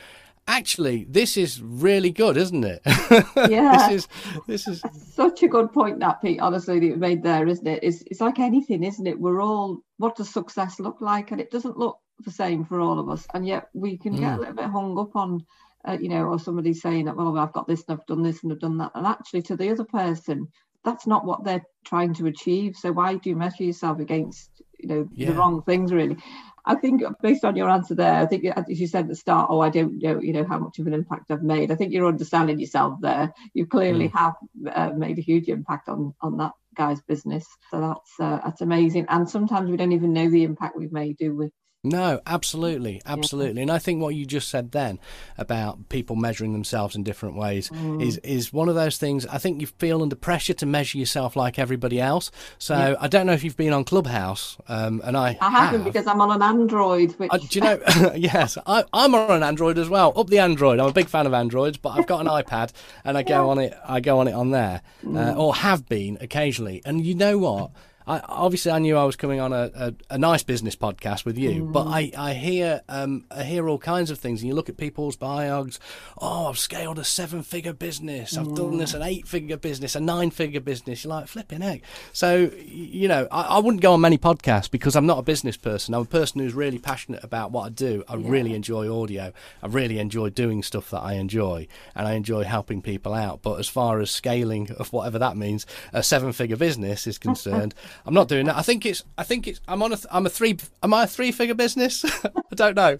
Actually, 0.48 1.04
this 1.10 1.36
is 1.36 1.60
really 1.60 2.10
good, 2.10 2.36
isn't 2.36 2.64
it? 2.64 2.80
Yeah. 3.50 3.88
this 3.88 3.90
is 3.90 4.08
this 4.46 4.68
is 4.68 4.82
such 5.14 5.42
a 5.42 5.48
good 5.48 5.72
point 5.72 6.00
that 6.00 6.22
Pete. 6.22 6.40
Honestly, 6.40 6.78
that 6.78 6.86
you 6.86 6.96
made 6.96 7.22
there, 7.22 7.46
isn't 7.48 7.66
it? 7.66 7.80
It's 7.82 8.02
it's 8.06 8.20
like 8.20 8.38
anything, 8.38 8.84
isn't 8.84 9.06
it? 9.06 9.18
We're 9.20 9.42
all 9.42 9.80
what 9.98 10.16
does 10.16 10.30
success 10.32 10.78
look 10.78 11.00
like, 11.00 11.32
and 11.32 11.40
it 11.40 11.50
doesn't 11.50 11.76
look 11.76 11.98
the 12.24 12.30
same 12.30 12.64
for 12.64 12.80
all 12.80 12.98
of 12.98 13.08
us, 13.08 13.26
and 13.34 13.46
yet 13.46 13.68
we 13.74 13.98
can 13.98 14.16
get 14.16 14.34
a 14.34 14.38
little 14.38 14.54
bit 14.54 14.64
hung 14.66 14.98
up 14.98 15.14
on 15.16 15.44
uh, 15.86 15.96
you 16.00 16.08
know, 16.08 16.24
or 16.24 16.38
somebody 16.38 16.74
saying 16.74 17.04
that, 17.04 17.16
well, 17.16 17.38
I've 17.38 17.52
got 17.52 17.68
this 17.68 17.84
and 17.86 17.98
I've 17.98 18.06
done 18.06 18.22
this 18.22 18.42
and 18.42 18.52
I've 18.52 18.58
done 18.58 18.78
that. 18.78 18.92
And 18.94 19.06
actually, 19.06 19.42
to 19.42 19.56
the 19.56 19.70
other 19.70 19.84
person, 19.84 20.48
that's 20.84 21.06
not 21.06 21.24
what 21.24 21.44
they're 21.44 21.64
trying 21.84 22.14
to 22.14 22.26
achieve. 22.26 22.76
So 22.76 22.92
why 22.92 23.14
do 23.14 23.30
you 23.30 23.36
measure 23.36 23.64
yourself 23.64 24.00
against, 24.00 24.50
you 24.78 24.88
know, 24.88 25.08
yeah. 25.12 25.28
the 25.28 25.34
wrong 25.34 25.62
things 25.62 25.92
really? 25.92 26.16
I 26.64 26.74
think 26.74 27.02
based 27.22 27.44
on 27.44 27.54
your 27.54 27.70
answer 27.70 27.94
there, 27.94 28.14
I 28.14 28.26
think 28.26 28.44
as 28.44 28.80
you 28.80 28.88
said 28.88 29.04
at 29.04 29.08
the 29.08 29.14
start, 29.14 29.48
oh, 29.50 29.60
I 29.60 29.68
don't 29.68 30.02
know, 30.02 30.20
you 30.20 30.32
know, 30.32 30.44
how 30.44 30.58
much 30.58 30.80
of 30.80 30.88
an 30.88 30.94
impact 30.94 31.30
I've 31.30 31.42
made. 31.42 31.70
I 31.70 31.76
think 31.76 31.92
you're 31.92 32.08
understanding 32.08 32.58
yourself 32.58 32.98
there. 33.00 33.32
You 33.54 33.66
clearly 33.66 34.08
mm. 34.08 34.18
have 34.18 34.34
uh, 34.72 34.92
made 34.96 35.18
a 35.18 35.22
huge 35.22 35.48
impact 35.48 35.88
on 35.88 36.14
on 36.20 36.38
that 36.38 36.52
guy's 36.74 37.00
business. 37.02 37.46
So 37.70 37.80
that's 37.80 38.12
uh, 38.18 38.40
that's 38.44 38.62
amazing. 38.62 39.06
And 39.08 39.30
sometimes 39.30 39.70
we 39.70 39.76
don't 39.76 39.92
even 39.92 40.12
know 40.12 40.28
the 40.28 40.42
impact 40.42 40.76
we've 40.76 40.90
made, 40.90 41.18
do 41.18 41.36
we? 41.36 41.50
No, 41.84 42.20
absolutely, 42.26 43.00
absolutely. 43.06 43.56
Yeah. 43.56 43.62
And 43.62 43.70
I 43.70 43.78
think 43.78 44.02
what 44.02 44.14
you 44.14 44.26
just 44.26 44.48
said 44.48 44.72
then 44.72 44.98
about 45.38 45.88
people 45.88 46.16
measuring 46.16 46.52
themselves 46.52 46.96
in 46.96 47.04
different 47.04 47.36
ways 47.36 47.70
mm. 47.70 48.02
is 48.02 48.18
is 48.18 48.52
one 48.52 48.68
of 48.68 48.74
those 48.74 48.98
things. 48.98 49.24
I 49.26 49.38
think 49.38 49.60
you 49.60 49.68
feel 49.68 50.02
under 50.02 50.16
pressure 50.16 50.54
to 50.54 50.66
measure 50.66 50.98
yourself 50.98 51.36
like 51.36 51.58
everybody 51.58 52.00
else. 52.00 52.30
So 52.58 52.74
yeah. 52.74 52.94
I 53.00 53.06
don't 53.06 53.26
know 53.26 53.34
if 53.34 53.44
you've 53.44 53.56
been 53.56 53.72
on 53.72 53.84
Clubhouse, 53.84 54.56
um, 54.68 55.00
and 55.04 55.16
I 55.16 55.38
I 55.40 55.50
haven't 55.50 55.82
have. 55.82 55.84
because 55.84 56.06
I'm 56.08 56.20
on 56.20 56.32
an 56.32 56.42
Android. 56.42 57.12
Which... 57.12 57.30
Uh, 57.32 57.38
do 57.38 57.46
you 57.52 57.60
know? 57.60 58.12
yes, 58.16 58.58
I, 58.66 58.82
am 58.92 59.14
on 59.14 59.30
an 59.30 59.42
Android 59.44 59.78
as 59.78 59.88
well. 59.88 60.12
Up 60.16 60.26
the 60.26 60.40
Android. 60.40 60.80
I'm 60.80 60.88
a 60.88 60.92
big 60.92 61.08
fan 61.08 61.26
of 61.26 61.34
Androids, 61.34 61.78
but 61.78 61.90
I've 61.90 62.06
got 62.06 62.20
an 62.20 62.26
iPad 62.26 62.72
and 63.04 63.16
I 63.16 63.22
go 63.22 63.44
yeah. 63.44 63.50
on 63.50 63.58
it. 63.58 63.74
I 63.86 64.00
go 64.00 64.18
on 64.18 64.26
it 64.26 64.34
on 64.34 64.50
there, 64.50 64.82
uh, 65.04 65.08
mm. 65.08 65.34
uh, 65.34 65.38
or 65.38 65.54
have 65.54 65.88
been 65.88 66.18
occasionally. 66.20 66.82
And 66.84 67.06
you 67.06 67.14
know 67.14 67.38
what? 67.38 67.70
I, 68.06 68.20
obviously 68.20 68.70
I 68.70 68.78
knew 68.78 68.96
I 68.96 69.04
was 69.04 69.16
coming 69.16 69.40
on 69.40 69.52
a, 69.52 69.70
a, 69.74 69.94
a 70.10 70.18
nice 70.18 70.44
business 70.44 70.76
podcast 70.76 71.24
with 71.24 71.36
you, 71.36 71.64
mm. 71.64 71.72
but 71.72 71.86
I, 71.88 72.12
I 72.16 72.34
hear 72.34 72.82
um, 72.88 73.24
I 73.30 73.42
hear 73.42 73.68
all 73.68 73.78
kinds 73.78 74.10
of 74.12 74.18
things, 74.18 74.42
and 74.42 74.48
you 74.48 74.54
look 74.54 74.68
at 74.68 74.76
people's 74.76 75.16
biogs. 75.16 75.78
Oh, 76.18 76.46
I've 76.46 76.58
scaled 76.58 77.00
a 77.00 77.04
seven 77.04 77.42
figure 77.42 77.72
business. 77.72 78.36
I've 78.36 78.54
done 78.54 78.78
this 78.78 78.94
an 78.94 79.02
eight 79.02 79.26
figure 79.26 79.56
business, 79.56 79.96
a 79.96 80.00
nine 80.00 80.30
figure 80.30 80.60
business. 80.60 81.02
You're 81.02 81.14
like 81.14 81.26
flipping 81.26 81.62
heck. 81.62 81.82
So 82.12 82.50
you 82.64 83.08
know, 83.08 83.26
I, 83.32 83.42
I, 83.42 83.58
wouldn't 83.58 83.82
go 83.82 83.92
on 83.94 84.00
many 84.00 84.18
podcasts 84.18 84.70
because 84.70 84.94
I'm 84.94 85.06
not 85.06 85.18
a 85.18 85.22
business 85.22 85.56
person. 85.56 85.92
I'm 85.92 86.02
a 86.02 86.04
person 86.04 86.40
who's 86.40 86.54
really 86.54 86.78
passionate 86.78 87.24
about 87.24 87.50
what 87.50 87.66
I 87.66 87.70
do. 87.70 88.04
I 88.08 88.16
yeah. 88.16 88.30
really 88.30 88.54
enjoy 88.54 88.92
audio. 89.02 89.32
I 89.62 89.66
really 89.66 89.98
enjoy 89.98 90.30
doing 90.30 90.62
stuff 90.62 90.90
that 90.90 91.00
I 91.00 91.14
enjoy, 91.14 91.66
and 91.96 92.06
I 92.06 92.12
enjoy 92.12 92.44
helping 92.44 92.82
people 92.82 93.14
out. 93.14 93.42
But 93.42 93.58
as 93.58 93.68
far 93.68 93.98
as 93.98 94.12
scaling 94.12 94.70
of 94.72 94.92
whatever 94.92 95.18
that 95.18 95.36
means, 95.36 95.66
a 95.92 96.04
seven 96.04 96.32
figure 96.32 96.56
business 96.56 97.08
is 97.08 97.18
concerned. 97.26 97.74
I'm 98.04 98.14
not 98.14 98.28
doing 98.28 98.46
that. 98.46 98.56
I 98.56 98.62
think 98.62 98.84
it's. 98.84 99.04
I 99.16 99.22
think 99.22 99.46
it's. 99.46 99.60
I'm 99.66 99.82
on 99.82 99.92
a. 99.92 99.98
I'm 100.10 100.26
a 100.26 100.28
three. 100.28 100.56
Am 100.82 100.92
I 100.92 101.04
a 101.04 101.06
three-figure 101.06 101.54
business? 101.54 102.04
I 102.24 102.54
don't 102.54 102.76
know. 102.76 102.96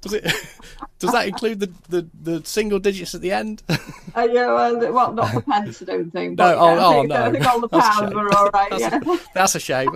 Does 0.00 0.14
it? 0.14 0.24
Does 0.98 1.12
that 1.12 1.26
include 1.26 1.60
the 1.60 1.72
the, 1.88 2.08
the 2.20 2.44
single 2.44 2.78
digits 2.78 3.14
at 3.14 3.20
the 3.20 3.32
end? 3.32 3.62
uh, 3.68 4.28
yeah. 4.30 4.52
Well, 4.52 4.92
well, 4.92 5.12
not 5.12 5.34
the 5.34 5.40
pence. 5.42 5.82
I 5.82 5.84
don't 5.86 6.10
think. 6.10 6.36
But, 6.36 6.54
no. 6.54 6.58
Oh, 6.58 6.74
yeah, 6.74 6.84
oh, 6.84 6.90
I 6.90 6.94
think, 6.94 7.08
no. 7.08 7.24
I 7.24 7.30
think 7.30 7.46
all 7.46 7.60
the 7.60 7.68
pounds 7.68 8.14
were 8.14 8.34
all 8.34 8.50
right. 8.50 8.70
That's, 8.70 8.82
yeah. 8.82 9.00
a, 9.04 9.18
that's 9.34 9.54
a 9.54 9.60
shame. 9.60 9.90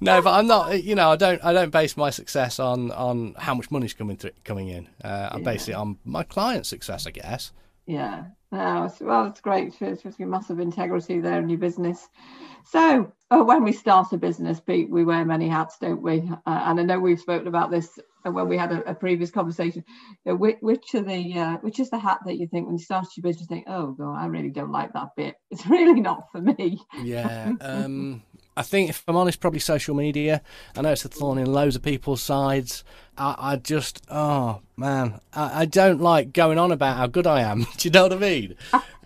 no, 0.00 0.22
but 0.22 0.32
I'm 0.32 0.46
not. 0.46 0.82
You 0.82 0.94
know, 0.94 1.10
I 1.10 1.16
don't. 1.16 1.44
I 1.44 1.52
don't 1.52 1.70
base 1.70 1.96
my 1.96 2.10
success 2.10 2.58
on 2.58 2.90
on 2.92 3.34
how 3.38 3.54
much 3.54 3.70
money's 3.70 3.94
coming 3.94 4.16
through, 4.16 4.32
coming 4.44 4.68
in. 4.68 4.88
Uh, 5.02 5.30
I 5.32 5.38
yeah. 5.38 5.44
base 5.44 5.68
it 5.68 5.74
on 5.74 5.98
my 6.04 6.22
client's 6.22 6.68
success, 6.68 7.06
I 7.06 7.10
guess. 7.10 7.52
Yeah. 7.86 8.24
No, 8.52 8.92
well, 9.00 9.26
it's 9.26 9.40
great. 9.40 9.74
It's 9.80 10.02
just 10.02 10.20
a 10.20 10.26
massive 10.26 10.60
integrity 10.60 11.20
there 11.20 11.40
in 11.40 11.48
your 11.48 11.58
business. 11.58 12.08
So, 12.70 13.12
uh, 13.30 13.42
when 13.42 13.62
we 13.62 13.72
start 13.72 14.12
a 14.12 14.18
business, 14.18 14.60
Pete, 14.60 14.90
we 14.90 15.04
wear 15.04 15.24
many 15.24 15.48
hats, 15.48 15.78
don't 15.80 16.02
we? 16.02 16.28
Uh, 16.46 16.62
and 16.64 16.80
I 16.80 16.82
know 16.82 16.98
we've 16.98 17.20
spoken 17.20 17.46
about 17.46 17.70
this 17.70 17.98
when 18.24 18.48
we 18.48 18.56
had 18.56 18.72
a, 18.72 18.90
a 18.90 18.94
previous 18.94 19.30
conversation. 19.30 19.84
You 20.24 20.32
know, 20.32 20.36
which, 20.36 20.56
which, 20.60 20.94
are 20.94 21.02
the 21.02 21.38
uh, 21.38 21.56
which 21.58 21.78
is 21.78 21.90
the 21.90 21.98
hat 21.98 22.18
that 22.26 22.38
you 22.38 22.48
think 22.48 22.66
when 22.66 22.76
you 22.76 22.82
start 22.82 23.06
your 23.16 23.22
business, 23.22 23.48
you 23.48 23.56
think, 23.56 23.66
oh 23.68 23.92
god, 23.92 24.16
I 24.16 24.26
really 24.26 24.50
don't 24.50 24.72
like 24.72 24.92
that 24.94 25.10
bit. 25.16 25.36
It's 25.50 25.66
really 25.66 26.00
not 26.00 26.26
for 26.32 26.40
me. 26.40 26.80
Yeah. 27.02 27.52
Um, 27.60 28.22
I 28.56 28.62
think, 28.62 28.88
if 28.88 29.04
I'm 29.06 29.16
honest, 29.16 29.40
probably 29.40 29.60
social 29.60 29.94
media. 29.94 30.40
I 30.74 30.80
know 30.80 30.90
it's 30.90 31.04
a 31.04 31.08
thorn 31.08 31.36
in 31.36 31.52
loads 31.52 31.76
of 31.76 31.82
people's 31.82 32.22
sides. 32.22 32.84
I, 33.18 33.34
I 33.38 33.56
just, 33.56 34.02
oh 34.10 34.62
man, 34.76 35.20
I, 35.34 35.62
I, 35.62 35.64
don't 35.66 36.00
like 36.00 36.32
going 36.32 36.58
on 36.58 36.72
about 36.72 36.96
how 36.96 37.06
good 37.06 37.26
I 37.26 37.42
am. 37.42 37.66
Do 37.76 37.88
you 37.88 37.90
know 37.90 38.04
what 38.04 38.14
I 38.14 38.16
mean? 38.16 38.54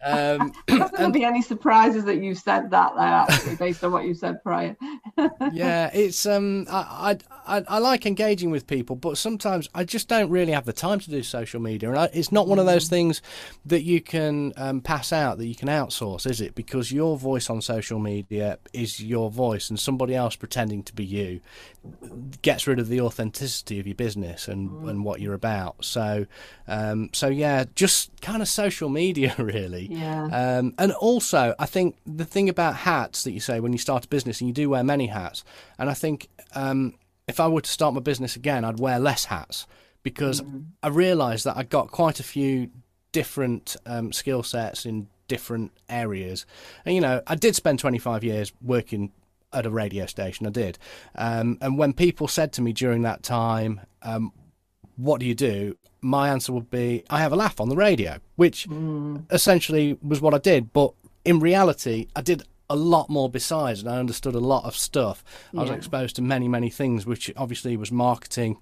Um, 0.04 0.52
going 0.66 0.90
to 0.90 1.10
be 1.10 1.24
any 1.24 1.42
surprises 1.42 2.04
that 2.04 2.22
you've 2.22 2.38
said 2.38 2.70
that 2.70 2.94
there, 2.96 3.04
actually, 3.04 3.56
based 3.56 3.84
on 3.84 3.92
what 3.92 4.04
you 4.04 4.14
said 4.14 4.42
prior. 4.42 4.76
yeah, 5.52 5.90
it's 5.92 6.26
um, 6.26 6.66
I, 6.70 7.18
I 7.46 7.64
I 7.68 7.78
like 7.78 8.06
engaging 8.06 8.50
with 8.50 8.66
people, 8.66 8.96
but 8.96 9.18
sometimes 9.18 9.68
I 9.74 9.84
just 9.84 10.08
don't 10.08 10.30
really 10.30 10.52
have 10.52 10.64
the 10.64 10.72
time 10.72 11.00
to 11.00 11.10
do 11.10 11.22
social 11.22 11.60
media, 11.60 11.90
and 11.90 11.98
I, 11.98 12.08
it's 12.12 12.32
not 12.32 12.48
one 12.48 12.58
of 12.58 12.66
those 12.66 12.86
mm. 12.86 12.90
things 12.90 13.22
that 13.66 13.82
you 13.82 14.00
can 14.00 14.52
um, 14.56 14.80
pass 14.80 15.12
out 15.12 15.38
that 15.38 15.46
you 15.46 15.54
can 15.54 15.68
outsource, 15.68 16.28
is 16.28 16.40
it? 16.40 16.54
Because 16.54 16.92
your 16.92 17.16
voice 17.16 17.50
on 17.50 17.60
social 17.60 17.98
media 17.98 18.58
is 18.72 19.00
your 19.00 19.30
voice, 19.30 19.70
and 19.70 19.78
somebody 19.78 20.14
else 20.14 20.36
pretending 20.36 20.82
to 20.84 20.94
be 20.94 21.04
you 21.04 21.40
gets 22.42 22.66
rid 22.66 22.78
of 22.78 22.88
the 22.88 23.00
authenticity 23.00 23.80
of 23.80 23.86
your 23.86 23.94
business 23.94 24.48
and, 24.48 24.70
mm. 24.70 24.90
and 24.90 25.04
what 25.04 25.20
you're 25.20 25.34
about. 25.34 25.82
So, 25.84 26.26
um, 26.68 27.10
so 27.12 27.28
yeah, 27.28 27.64
just 27.74 28.10
kind 28.20 28.42
of 28.42 28.48
social 28.48 28.88
media, 28.88 29.34
really. 29.38 29.89
Yeah. 29.90 30.26
Um, 30.26 30.72
and 30.78 30.92
also, 30.92 31.52
I 31.58 31.66
think 31.66 31.96
the 32.06 32.24
thing 32.24 32.48
about 32.48 32.76
hats 32.76 33.24
that 33.24 33.32
you 33.32 33.40
say 33.40 33.58
when 33.58 33.72
you 33.72 33.78
start 33.78 34.04
a 34.04 34.08
business, 34.08 34.40
and 34.40 34.46
you 34.46 34.54
do 34.54 34.70
wear 34.70 34.84
many 34.84 35.08
hats, 35.08 35.42
and 35.80 35.90
I 35.90 35.94
think 35.94 36.28
um, 36.54 36.94
if 37.26 37.40
I 37.40 37.48
were 37.48 37.60
to 37.60 37.70
start 37.70 37.94
my 37.94 38.00
business 38.00 38.36
again, 38.36 38.64
I'd 38.64 38.78
wear 38.78 39.00
less 39.00 39.24
hats 39.24 39.66
because 40.04 40.42
mm. 40.42 40.66
I 40.80 40.88
realised 40.88 41.44
that 41.44 41.56
I 41.56 41.64
got 41.64 41.90
quite 41.90 42.20
a 42.20 42.22
few 42.22 42.70
different 43.10 43.74
um, 43.84 44.12
skill 44.12 44.44
sets 44.44 44.86
in 44.86 45.08
different 45.26 45.72
areas. 45.88 46.46
And 46.84 46.94
you 46.94 47.00
know, 47.00 47.20
I 47.26 47.34
did 47.34 47.56
spend 47.56 47.80
25 47.80 48.22
years 48.22 48.52
working 48.62 49.10
at 49.52 49.66
a 49.66 49.70
radio 49.70 50.06
station. 50.06 50.46
I 50.46 50.50
did. 50.50 50.78
Um, 51.16 51.58
and 51.60 51.76
when 51.76 51.94
people 51.94 52.28
said 52.28 52.52
to 52.52 52.62
me 52.62 52.72
during 52.72 53.02
that 53.02 53.24
time, 53.24 53.80
um, 54.02 54.32
what 54.94 55.18
do 55.18 55.26
you 55.26 55.34
do? 55.34 55.76
My 56.02 56.28
answer 56.28 56.52
would 56.52 56.70
be, 56.70 57.04
I 57.10 57.20
have 57.20 57.32
a 57.32 57.36
laugh 57.36 57.60
on 57.60 57.68
the 57.68 57.76
radio, 57.76 58.18
which 58.36 58.68
mm. 58.68 59.24
essentially 59.30 59.98
was 60.02 60.20
what 60.20 60.34
I 60.34 60.38
did. 60.38 60.72
But 60.72 60.92
in 61.24 61.40
reality, 61.40 62.08
I 62.16 62.22
did 62.22 62.42
a 62.68 62.76
lot 62.76 63.10
more 63.10 63.28
besides, 63.28 63.80
and 63.80 63.88
I 63.90 63.98
understood 63.98 64.34
a 64.34 64.40
lot 64.40 64.64
of 64.64 64.76
stuff. 64.76 65.24
Yeah. 65.52 65.60
I 65.60 65.62
was 65.64 65.72
exposed 65.72 66.16
to 66.16 66.22
many, 66.22 66.48
many 66.48 66.70
things, 66.70 67.04
which 67.04 67.30
obviously 67.36 67.76
was 67.76 67.90
marketing. 67.90 68.58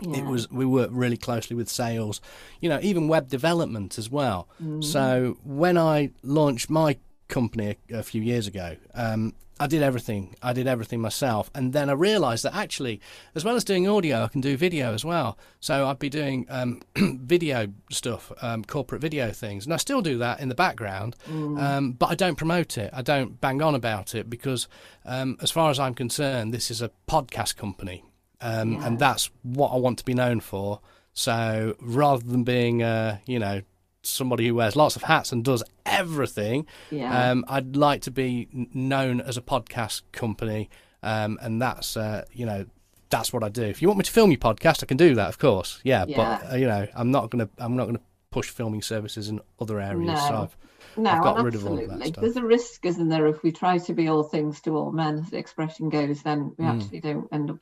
Yeah. 0.00 0.18
It 0.18 0.24
was 0.26 0.50
we 0.50 0.66
worked 0.66 0.92
really 0.92 1.16
closely 1.16 1.56
with 1.56 1.68
sales, 1.68 2.20
you 2.60 2.68
know, 2.68 2.78
even 2.82 3.08
web 3.08 3.28
development 3.28 3.98
as 3.98 4.10
well. 4.10 4.48
Mm. 4.62 4.82
So 4.82 5.38
when 5.44 5.78
I 5.78 6.10
launched 6.22 6.70
my 6.70 6.98
company 7.32 7.76
a, 7.90 7.98
a 7.98 8.02
few 8.02 8.22
years 8.22 8.46
ago, 8.46 8.76
um, 8.94 9.34
I 9.62 9.68
did 9.68 9.82
everything. 9.82 10.34
I 10.42 10.52
did 10.52 10.66
everything 10.66 11.00
myself. 11.00 11.48
And 11.54 11.72
then 11.72 11.88
I 11.88 11.92
realized 11.92 12.44
that 12.44 12.54
actually, 12.54 13.00
as 13.36 13.44
well 13.44 13.54
as 13.54 13.62
doing 13.62 13.86
audio, 13.86 14.24
I 14.24 14.28
can 14.28 14.40
do 14.40 14.56
video 14.56 14.92
as 14.92 15.04
well. 15.04 15.38
So 15.60 15.86
I'd 15.86 16.00
be 16.00 16.08
doing 16.08 16.46
um, 16.48 16.80
video 16.96 17.68
stuff, 17.90 18.32
um, 18.42 18.64
corporate 18.64 19.00
video 19.00 19.30
things. 19.30 19.64
And 19.64 19.72
I 19.72 19.76
still 19.76 20.02
do 20.02 20.18
that 20.18 20.40
in 20.40 20.48
the 20.48 20.56
background, 20.56 21.14
mm. 21.30 21.62
um, 21.62 21.92
but 21.92 22.10
I 22.10 22.16
don't 22.16 22.36
promote 22.36 22.76
it. 22.76 22.90
I 22.92 23.02
don't 23.02 23.40
bang 23.40 23.62
on 23.62 23.76
about 23.76 24.16
it 24.16 24.28
because, 24.28 24.66
um, 25.04 25.36
as 25.40 25.52
far 25.52 25.70
as 25.70 25.78
I'm 25.78 25.94
concerned, 25.94 26.52
this 26.52 26.68
is 26.68 26.82
a 26.82 26.90
podcast 27.08 27.56
company. 27.56 28.04
Um, 28.40 28.72
yeah. 28.72 28.86
And 28.86 28.98
that's 28.98 29.30
what 29.42 29.68
I 29.68 29.76
want 29.76 29.98
to 29.98 30.04
be 30.04 30.14
known 30.14 30.40
for. 30.40 30.80
So 31.14 31.76
rather 31.80 32.24
than 32.24 32.42
being, 32.42 32.82
uh, 32.82 33.18
you 33.26 33.38
know, 33.38 33.62
somebody 34.02 34.46
who 34.46 34.54
wears 34.54 34.76
lots 34.76 34.96
of 34.96 35.02
hats 35.02 35.32
and 35.32 35.44
does 35.44 35.62
everything. 35.86 36.66
Yeah. 36.90 37.30
Um, 37.30 37.44
I'd 37.48 37.76
like 37.76 38.02
to 38.02 38.10
be 38.10 38.48
known 38.52 39.20
as 39.20 39.36
a 39.36 39.42
podcast 39.42 40.02
company, 40.12 40.70
um, 41.02 41.38
and 41.40 41.60
that's 41.60 41.96
uh, 41.96 42.24
you 42.32 42.46
know 42.46 42.66
that's 43.10 43.32
what 43.32 43.42
I 43.42 43.48
do. 43.48 43.64
If 43.64 43.82
you 43.82 43.88
want 43.88 43.98
me 43.98 44.04
to 44.04 44.12
film 44.12 44.30
your 44.30 44.38
podcast, 44.38 44.82
I 44.82 44.86
can 44.86 44.96
do 44.96 45.14
that, 45.14 45.28
of 45.28 45.38
course. 45.38 45.80
Yeah, 45.84 46.04
yeah. 46.06 46.16
but 46.16 46.52
uh, 46.52 46.56
you 46.56 46.66
know 46.66 46.86
I'm 46.94 47.10
not 47.10 47.30
gonna 47.30 47.48
I'm 47.58 47.76
not 47.76 47.86
gonna 47.86 48.00
push 48.30 48.48
filming 48.48 48.82
services 48.82 49.28
in 49.28 49.40
other 49.60 49.80
areas. 49.80 50.06
No. 50.06 50.16
So 50.16 50.34
I've, 50.34 50.56
no, 50.96 51.10
I've 51.10 51.22
got 51.22 51.44
rid 51.44 51.54
of 51.54 51.66
all 51.66 51.78
of 51.78 51.88
that 51.88 52.06
stuff. 52.06 52.22
There's 52.22 52.36
a 52.36 52.44
risk, 52.44 52.84
isn't 52.84 53.08
there, 53.08 53.26
if 53.26 53.42
we 53.42 53.52
try 53.52 53.78
to 53.78 53.94
be 53.94 54.08
all 54.08 54.24
things 54.24 54.60
to 54.62 54.76
all 54.76 54.92
men, 54.92 55.18
as 55.18 55.30
the 55.30 55.38
expression 55.38 55.88
goes, 55.88 56.22
then 56.22 56.54
we 56.58 56.64
mm. 56.64 56.74
actually 56.74 57.00
don't 57.00 57.28
end 57.32 57.50
up 57.50 57.58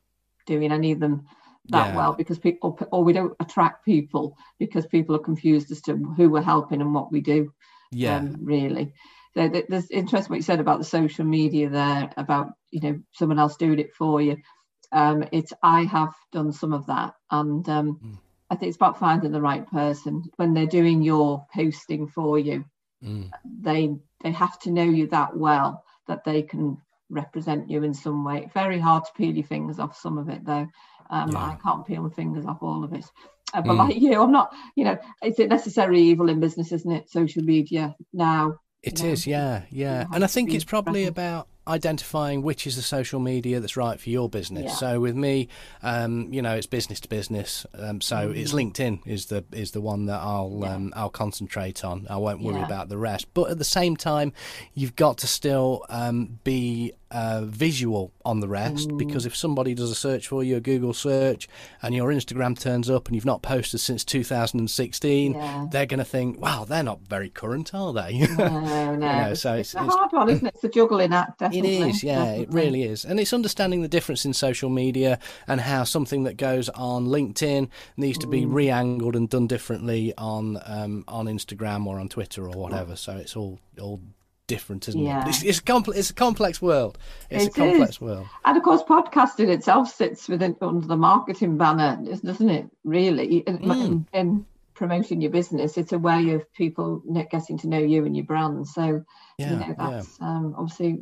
doing 0.47 0.73
any 0.73 0.93
of 0.93 1.01
them 1.01 1.27
that 1.69 1.89
yeah. 1.89 1.97
well 1.97 2.13
because 2.13 2.39
people 2.39 2.79
or 2.91 3.05
we 3.05 3.13
don't 3.13 3.37
attract 3.41 3.85
people 3.85 4.37
because 4.59 4.87
people 4.87 5.15
are 5.15 5.21
confused 5.21 5.71
as 5.71 5.81
to 5.83 5.97
who 5.97 6.31
we're 6.31 6.43
helping 6.43 6.81
and 6.81 6.95
what 6.95 7.13
we 7.13 7.21
do 7.21 7.53
yeah 7.93 8.17
um, 8.17 8.37
really 8.43 8.93
so 9.35 9.49
there's 9.69 9.91
interesting 9.91 10.31
what 10.31 10.37
you 10.37 10.43
said 10.43 10.61
about 10.61 10.79
the 10.79 10.85
social 10.85 11.25
media 11.25 11.69
there 11.69 12.13
about 12.17 12.53
you 12.71 12.81
know 12.81 13.01
someone 13.13 13.39
else 13.39 13.57
doing 13.57 13.79
it 13.79 13.95
for 13.95 14.21
you 14.21 14.37
um 14.93 15.25
it's 15.33 15.53
i 15.63 15.83
have 15.85 16.15
done 16.33 16.53
some 16.53 16.73
of 16.73 16.87
that 16.87 17.15
and 17.31 17.69
um 17.69 18.01
mm. 18.03 18.19
i 18.49 18.57
think 18.57 18.69
it's 18.69 18.77
about 18.77 18.99
finding 18.99 19.33
the 19.33 19.41
right 19.41 19.67
person 19.71 20.23
when 20.37 20.55
they're 20.55 20.67
doing 20.67 21.03
your 21.03 21.47
posting 21.55 22.09
for 22.09 22.39
you 22.39 22.65
mm. 23.05 23.31
they 23.45 23.95
they 24.23 24.33
have 24.33 24.59
to 24.59 24.71
know 24.71 24.85
you 24.85 25.07
that 25.07 25.37
well 25.37 25.85
that 26.09 26.25
they 26.25 26.43
can 26.43 26.79
represent 27.11 27.69
you 27.69 27.83
in 27.83 27.93
some 27.93 28.25
way 28.25 28.49
very 28.55 28.79
hard 28.79 29.05
to 29.05 29.13
peel 29.17 29.35
your 29.35 29.47
fingers 29.47 29.79
off 29.79 29.97
some 29.97 30.17
of 30.17 30.29
it 30.29 30.45
though 30.45 30.67
um, 31.11 31.31
yeah. 31.33 31.39
I 31.39 31.59
can't 31.63 31.87
peel 31.87 32.03
my 32.03 32.11
fingers 32.11 32.47
off 32.47 32.63
all 32.63 32.85
of 32.85 32.93
it. 32.93 33.05
Uh, 33.53 33.63
but 33.63 33.73
mm. 33.73 33.79
like 33.79 33.97
you, 33.97 34.21
I'm 34.21 34.33
not. 34.33 34.53
You 34.77 34.85
know, 34.85 34.99
it's 35.23 35.39
a 35.39 35.47
necessary 35.47 36.01
evil 36.01 36.29
in 36.29 36.41
business, 36.41 36.73
isn't 36.73 36.91
it? 36.91 37.11
Social 37.11 37.43
media 37.43 37.97
now. 38.13 38.59
It 38.83 39.05
is, 39.05 39.27
yeah, 39.27 39.65
yeah, 39.71 40.07
and 40.11 40.25
I 40.25 40.27
think 40.27 40.55
it's 40.55 40.65
probably 40.65 41.05
about 41.05 41.49
identifying 41.71 42.43
which 42.43 42.67
is 42.67 42.77
the 42.77 42.83
social 42.83 43.21
media 43.21 43.61
that's 43.61 43.77
right 43.77 44.01
for 44.01 44.11
your 44.11 44.29
business. 44.29 44.65
Yeah. 44.65 44.75
So 44.75 45.01
with 45.01 45.17
me, 45.17 45.49
um, 45.83 46.33
you 46.33 46.43
know, 46.43 46.55
it's 46.55 46.67
business 46.67 47.01
to 47.01 47.09
business. 47.09 47.65
Um, 47.75 48.01
so 48.01 48.17
mm-hmm. 48.17 48.39
it's 48.39 48.53
LinkedIn 48.53 49.07
is 49.07 49.27
the 49.27 49.45
is 49.53 49.71
the 49.71 49.81
one 49.81 50.07
that 50.07 50.21
I'll 50.21 50.59
yeah. 50.63 50.75
um, 50.75 50.93
I'll 50.97 51.11
concentrate 51.11 51.85
on. 51.85 52.07
I 52.11 52.17
won't 52.17 52.43
worry 52.43 52.57
yeah. 52.57 52.67
about 52.67 52.89
the 52.89 52.99
rest. 52.99 53.33
But 53.35 53.51
at 53.51 53.59
the 53.59 53.65
same 53.65 53.97
time, 53.97 54.33
you've 54.75 54.97
got 54.97 55.19
to 55.19 55.27
still 55.27 55.85
um, 55.89 56.41
be 56.45 56.93
uh, 57.11 57.43
visual 57.45 58.13
on 58.25 58.41
the 58.41 58.47
rest 58.47 58.89
mm. 58.89 58.99
because 58.99 59.27
if 59.27 59.35
somebody 59.35 59.75
does 59.75 59.91
a 59.91 59.95
search 59.95 60.29
for 60.29 60.45
you, 60.45 60.57
a 60.57 60.61
Google 60.61 60.93
search, 60.93 61.49
and 61.83 61.95
your 61.95 62.09
Instagram 62.11 62.59
turns 62.59 62.89
up 62.89 63.09
and 63.09 63.17
you've 63.17 63.25
not 63.25 63.43
posted 63.43 63.81
since 63.81 64.05
2016, 64.05 65.33
yeah. 65.33 65.67
they're 65.71 65.87
going 65.87 65.99
to 65.99 66.05
think, 66.05 66.41
"Wow, 66.41 66.65
they're 66.65 66.83
not 66.83 67.01
very 67.01 67.29
current, 67.29 67.75
are 67.75 67.93
they?" 67.93 68.19
No, 68.19 68.61
no. 68.61 68.93
you 68.93 68.99
know, 68.99 69.35
so 69.35 69.55
it's, 69.55 69.75
it's, 69.75 69.75
a 69.75 69.81
hard 69.81 70.13
one, 70.13 70.29
isn't 70.29 70.47
it? 70.47 70.55
It's 70.55 70.65
a 70.65 70.69
juggling 70.69 71.13
act. 71.13 71.39
Definitely. 71.41 71.60
It 71.65 71.89
is, 71.89 72.03
yeah, 72.03 72.19
definitely. 72.19 72.43
it 72.43 72.53
really 72.53 72.83
is, 72.83 73.05
and 73.05 73.21
it's 73.21 73.33
understanding 73.33 73.83
the 73.83 73.89
difference 73.89 74.25
in 74.25 74.33
social 74.33 74.71
media 74.71 75.19
and 75.47 75.61
how 75.61 75.85
something 75.85 76.25
that 76.25 76.37
goes 76.37 76.69
on 76.71 77.07
LinkedIn 77.07 77.69
needs 77.97 78.19
to 78.19 78.27
be 78.27 78.43
mm. 78.43 78.53
re-angled 78.53 79.17
and 79.17 79.29
done 79.29 79.47
differently 79.47 80.13
on 80.19 80.59
um, 80.67 81.05
on 81.09 81.27
Instagram 81.27 81.87
or 81.87 81.99
on 81.99 82.09
Twitter 82.09 82.45
or 82.45 82.53
whatever. 82.53 82.97
So 82.97 83.17
it's 83.17 83.37
all 83.37 83.59
all 83.81 84.01
different, 84.51 84.89
isn't 84.89 85.01
yeah. 85.01 85.23
it? 85.23 85.29
It's, 85.29 85.43
it's, 85.45 85.59
a 85.61 85.63
complex, 85.63 85.99
it's 86.01 86.11
a 86.11 86.15
complex 86.15 86.61
world. 86.61 86.99
It's 87.31 87.45
it 87.45 87.53
a 87.53 87.55
complex 87.55 87.93
is. 87.93 88.01
world. 88.01 88.27
And 88.45 88.57
of 88.57 88.65
course, 88.65 88.83
podcasting 88.83 89.49
itself 89.49 89.95
sits 89.95 90.29
within 90.29 90.57
under 90.61 90.87
the 90.87 90.97
marketing 90.97 91.57
banner, 91.57 91.97
doesn't 92.25 92.51
it? 92.51 92.67
Really, 92.83 93.45
mm. 93.47 93.49
in, 93.63 94.07
in, 94.13 94.47
promoting 94.81 95.21
your 95.21 95.31
business, 95.31 95.77
it's 95.77 95.93
a 95.93 95.99
way 95.99 96.31
of 96.31 96.51
people 96.55 97.03
getting 97.31 97.59
to 97.59 97.69
know 97.69 97.79
you 97.79 98.07
and 98.07 98.17
your 98.17 98.25
brand. 98.25 98.67
So, 98.67 99.05
yeah, 99.37 99.51
you 99.51 99.57
know, 99.57 99.75
that's 99.77 100.17
yeah. 100.19 100.27
um, 100.27 100.55
obviously 100.57 100.99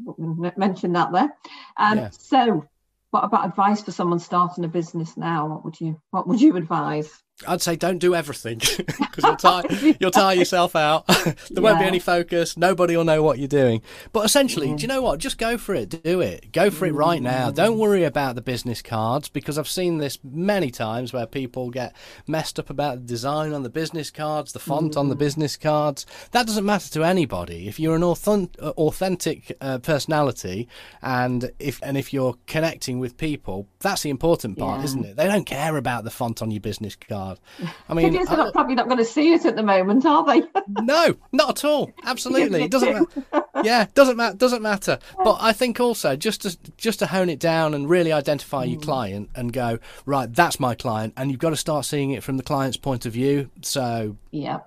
mentioned 0.56 0.96
that 0.96 1.12
there. 1.12 1.32
Um, 1.76 1.98
yeah. 1.98 2.10
So, 2.10 2.66
what 3.12 3.22
about 3.22 3.46
advice 3.46 3.80
for 3.80 3.92
someone 3.92 4.18
starting 4.18 4.64
a 4.64 4.68
business 4.68 5.16
now? 5.16 5.46
What 5.46 5.64
would 5.64 5.80
you 5.80 6.02
What 6.10 6.26
would 6.26 6.40
you 6.40 6.56
advise? 6.56 7.08
I'd 7.46 7.62
say 7.62 7.76
don't 7.76 7.98
do 7.98 8.16
everything 8.16 8.58
because 8.76 9.22
you'll 9.22 9.36
tire 9.36 9.62
you'll 10.00 10.10
tire 10.10 10.34
yourself 10.34 10.74
out. 10.74 11.06
there 11.06 11.34
yeah. 11.50 11.60
won't 11.60 11.78
be 11.78 11.84
any 11.84 12.00
focus. 12.00 12.56
Nobody 12.56 12.96
will 12.96 13.04
know 13.04 13.22
what 13.22 13.38
you're 13.38 13.46
doing. 13.46 13.80
But 14.12 14.24
essentially, 14.24 14.68
mm. 14.68 14.76
do 14.76 14.82
you 14.82 14.88
know 14.88 15.02
what? 15.02 15.20
Just 15.20 15.38
go 15.38 15.56
for 15.56 15.72
it. 15.74 16.02
Do 16.02 16.20
it. 16.20 16.50
Go 16.50 16.68
for 16.70 16.86
it 16.86 16.94
right 16.94 17.22
now. 17.22 17.52
Don't 17.52 17.76
mm. 17.76 17.80
worry 17.80 18.02
about 18.02 18.34
the 18.34 18.42
business 18.42 18.82
cards 18.82 19.28
because 19.28 19.56
I've 19.56 19.68
seen 19.68 19.98
this 19.98 20.18
many 20.24 20.72
times 20.72 21.12
where 21.12 21.26
people 21.26 21.70
get 21.70 21.94
messed 22.26 22.58
up 22.58 22.70
about 22.70 22.96
the 22.96 23.04
design 23.04 23.52
on 23.52 23.62
the 23.62 23.70
business 23.70 24.10
cards, 24.10 24.52
the 24.52 24.58
font 24.58 24.94
mm. 24.94 24.98
on 24.98 25.08
the 25.08 25.14
mm. 25.14 25.20
business 25.20 25.56
cards. 25.56 26.06
That 26.32 26.46
doesn't 26.46 26.66
matter 26.66 26.90
to 26.90 27.04
anybody. 27.04 27.68
If 27.68 27.78
you're 27.78 27.94
an 27.94 28.02
authentic, 28.02 28.60
authentic 28.60 29.56
uh, 29.60 29.78
personality 29.78 30.66
and 31.02 31.52
if 31.60 31.80
and 31.84 31.96
if 31.96 32.12
you're 32.12 32.36
connecting 32.48 32.98
with 32.98 33.16
people, 33.16 33.68
that's 33.78 34.02
the 34.02 34.10
important 34.10 34.58
part, 34.58 34.80
yeah. 34.80 34.84
isn't 34.86 35.04
it? 35.04 35.16
They 35.16 35.28
don't 35.28 35.46
care 35.46 35.76
about 35.76 36.02
the 36.02 36.10
font 36.10 36.42
on 36.42 36.50
your 36.50 36.60
business 36.60 36.96
card 36.96 37.27
hard. 37.28 37.40
I 37.88 37.94
mean, 37.94 38.12
not, 38.12 38.52
probably 38.52 38.74
not 38.74 38.86
going 38.86 38.98
to 38.98 39.04
see 39.04 39.32
it 39.32 39.44
at 39.44 39.56
the 39.56 39.62
moment, 39.62 40.04
are 40.04 40.24
they? 40.24 40.42
no, 40.82 41.16
not 41.32 41.50
at 41.50 41.64
all. 41.64 41.90
Absolutely, 42.04 42.64
it 42.64 42.70
doesn't. 42.70 42.92
matter. 42.92 43.46
yeah, 43.64 43.86
doesn't 43.94 44.16
matter. 44.16 44.36
Doesn't 44.36 44.62
matter. 44.62 44.98
But 45.22 45.38
I 45.40 45.52
think 45.52 45.80
also 45.80 46.16
just 46.16 46.42
to 46.42 46.56
just 46.76 46.98
to 47.00 47.06
hone 47.06 47.28
it 47.28 47.38
down 47.38 47.74
and 47.74 47.88
really 47.88 48.12
identify 48.12 48.66
mm. 48.66 48.72
your 48.72 48.80
client 48.80 49.30
and 49.34 49.52
go 49.52 49.78
right. 50.06 50.32
That's 50.32 50.60
my 50.60 50.74
client, 50.74 51.14
and 51.16 51.30
you've 51.30 51.40
got 51.40 51.50
to 51.50 51.56
start 51.56 51.84
seeing 51.84 52.10
it 52.10 52.22
from 52.22 52.36
the 52.36 52.42
client's 52.42 52.76
point 52.76 53.06
of 53.06 53.12
view. 53.12 53.50
So 53.62 54.16
yeah. 54.30 54.60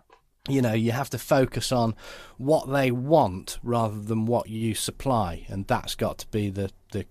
You 0.49 0.63
know, 0.63 0.73
you 0.73 0.91
have 0.91 1.11
to 1.11 1.19
focus 1.19 1.71
on 1.71 1.93
what 2.39 2.67
they 2.67 2.89
want 2.89 3.59
rather 3.61 4.01
than 4.01 4.25
what 4.25 4.49
you 4.49 4.73
supply, 4.73 5.45
and 5.47 5.67
that's 5.67 5.93
got 5.93 6.17
to 6.17 6.27
be 6.29 6.49
the 6.49 6.71
the 6.93 7.05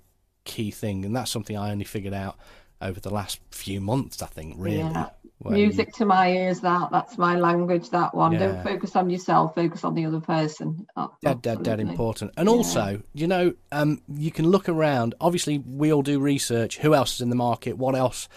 key 0.44 0.72
thing. 0.72 1.04
And 1.04 1.14
that's 1.14 1.30
something 1.30 1.56
I 1.56 1.70
only 1.70 1.84
figured 1.84 2.12
out 2.12 2.36
over 2.80 3.00
the 3.00 3.10
last 3.10 3.40
few 3.50 3.80
months. 3.80 4.22
I 4.22 4.26
think 4.26 4.54
really. 4.58 4.78
Yeah 4.78 5.10
music 5.48 5.88
you... 5.88 5.92
to 5.92 6.04
my 6.04 6.30
ears 6.30 6.60
that 6.60 6.90
that's 6.90 7.16
my 7.16 7.36
language 7.36 7.90
that 7.90 8.14
one 8.14 8.32
yeah. 8.32 8.38
don't 8.38 8.62
focus 8.62 8.94
on 8.94 9.08
yourself 9.08 9.54
focus 9.54 9.84
on 9.84 9.94
the 9.94 10.04
other 10.04 10.20
person 10.20 10.86
oh, 10.96 11.12
dead 11.22 11.40
dead 11.40 11.62
dead 11.62 11.80
important 11.80 12.30
and 12.36 12.48
yeah. 12.48 12.54
also 12.54 13.02
you 13.14 13.26
know 13.26 13.52
um, 13.72 14.00
you 14.08 14.30
can 14.30 14.48
look 14.48 14.68
around 14.68 15.14
obviously 15.20 15.58
we 15.58 15.92
all 15.92 16.02
do 16.02 16.20
research 16.20 16.78
who 16.78 16.94
else 16.94 17.14
is 17.14 17.20
in 17.20 17.30
the 17.30 17.36
market 17.36 17.78
what 17.78 17.94
else 17.94 18.28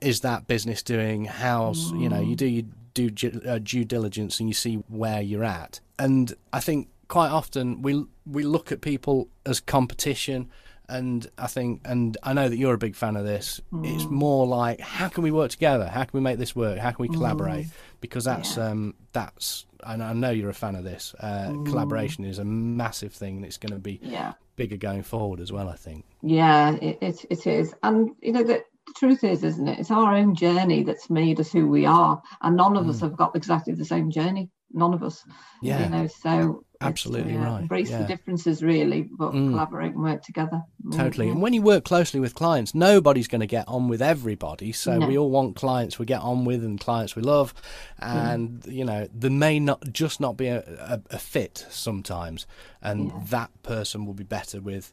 is 0.00 0.20
that 0.20 0.46
business 0.46 0.82
doing 0.82 1.24
how's 1.24 1.92
mm. 1.92 2.02
you 2.02 2.08
know 2.08 2.20
you 2.20 2.34
do 2.34 2.46
you 2.46 2.64
do 2.94 3.10
uh, 3.46 3.58
due 3.58 3.84
diligence 3.84 4.40
and 4.40 4.48
you 4.48 4.54
see 4.54 4.76
where 4.88 5.20
you're 5.20 5.44
at 5.44 5.80
and 5.98 6.34
i 6.52 6.58
think 6.58 6.88
quite 7.06 7.30
often 7.30 7.82
we 7.82 8.04
we 8.26 8.42
look 8.42 8.72
at 8.72 8.80
people 8.80 9.28
as 9.46 9.60
competition 9.60 10.50
and 10.88 11.26
I 11.36 11.46
think, 11.46 11.82
and 11.84 12.16
I 12.22 12.32
know 12.32 12.48
that 12.48 12.56
you're 12.56 12.74
a 12.74 12.78
big 12.78 12.96
fan 12.96 13.16
of 13.16 13.24
this. 13.24 13.60
Mm. 13.72 13.94
It's 13.94 14.04
more 14.04 14.46
like, 14.46 14.80
how 14.80 15.08
can 15.08 15.22
we 15.22 15.30
work 15.30 15.50
together? 15.50 15.86
How 15.86 16.04
can 16.04 16.10
we 16.12 16.20
make 16.20 16.38
this 16.38 16.56
work? 16.56 16.78
How 16.78 16.90
can 16.92 17.02
we 17.02 17.08
collaborate? 17.08 17.66
Mm. 17.66 17.72
Because 18.00 18.24
that's 18.24 18.56
yeah. 18.56 18.68
um, 18.68 18.94
that's, 19.12 19.66
and 19.84 20.02
I 20.02 20.12
know 20.12 20.30
you're 20.30 20.50
a 20.50 20.54
fan 20.54 20.76
of 20.76 20.84
this. 20.84 21.14
Uh, 21.20 21.48
mm. 21.48 21.66
Collaboration 21.66 22.24
is 22.24 22.38
a 22.38 22.44
massive 22.44 23.12
thing, 23.12 23.36
and 23.36 23.44
it's 23.44 23.58
going 23.58 23.72
to 23.72 23.78
be 23.78 24.00
yeah. 24.02 24.34
bigger 24.56 24.76
going 24.76 25.02
forward 25.02 25.40
as 25.40 25.52
well. 25.52 25.68
I 25.68 25.76
think. 25.76 26.04
Yeah, 26.22 26.76
it 26.76 26.98
it, 27.00 27.24
it 27.28 27.46
is, 27.46 27.74
and 27.82 28.10
you 28.20 28.32
know 28.32 28.42
the, 28.42 28.62
the 28.86 28.92
truth 28.96 29.24
is, 29.24 29.44
isn't 29.44 29.68
it? 29.68 29.78
It's 29.78 29.90
our 29.90 30.14
own 30.14 30.34
journey 30.34 30.84
that's 30.84 31.10
made 31.10 31.38
us 31.40 31.52
who 31.52 31.68
we 31.68 31.84
are, 31.84 32.22
and 32.40 32.56
none 32.56 32.76
of 32.76 32.88
us 32.88 32.98
mm. 32.98 33.02
have 33.02 33.16
got 33.16 33.36
exactly 33.36 33.74
the 33.74 33.84
same 33.84 34.10
journey. 34.10 34.50
None 34.72 34.92
of 34.92 35.02
us. 35.02 35.24
Yeah. 35.62 35.84
You 35.84 35.90
know, 35.90 36.06
so 36.06 36.64
absolutely 36.80 37.36
uh, 37.36 37.40
right. 37.40 37.60
Embrace 37.62 37.90
yeah. 37.90 38.02
the 38.02 38.08
differences, 38.08 38.62
really, 38.62 39.08
but 39.18 39.32
mm. 39.32 39.50
collaborate 39.50 39.94
and 39.94 40.02
work 40.02 40.22
together. 40.22 40.62
Totally. 40.92 41.26
Yeah. 41.26 41.32
And 41.32 41.42
when 41.42 41.52
you 41.52 41.62
work 41.62 41.84
closely 41.84 42.20
with 42.20 42.34
clients, 42.34 42.74
nobody's 42.74 43.28
going 43.28 43.40
to 43.40 43.46
get 43.46 43.66
on 43.66 43.88
with 43.88 44.02
everybody. 44.02 44.72
So 44.72 44.98
no. 44.98 45.06
we 45.06 45.16
all 45.16 45.30
want 45.30 45.56
clients 45.56 45.98
we 45.98 46.06
get 46.06 46.20
on 46.20 46.44
with 46.44 46.62
and 46.64 46.78
clients 46.78 47.16
we 47.16 47.22
love, 47.22 47.54
and 47.98 48.60
mm. 48.60 48.72
you 48.72 48.84
know 48.84 49.08
there 49.12 49.30
may 49.30 49.58
not 49.58 49.92
just 49.92 50.20
not 50.20 50.36
be 50.36 50.48
a, 50.48 50.58
a, 50.58 51.02
a 51.10 51.18
fit 51.18 51.66
sometimes, 51.70 52.46
and 52.82 53.06
yeah. 53.06 53.20
that 53.30 53.62
person 53.62 54.04
will 54.04 54.14
be 54.14 54.24
better 54.24 54.60
with 54.60 54.92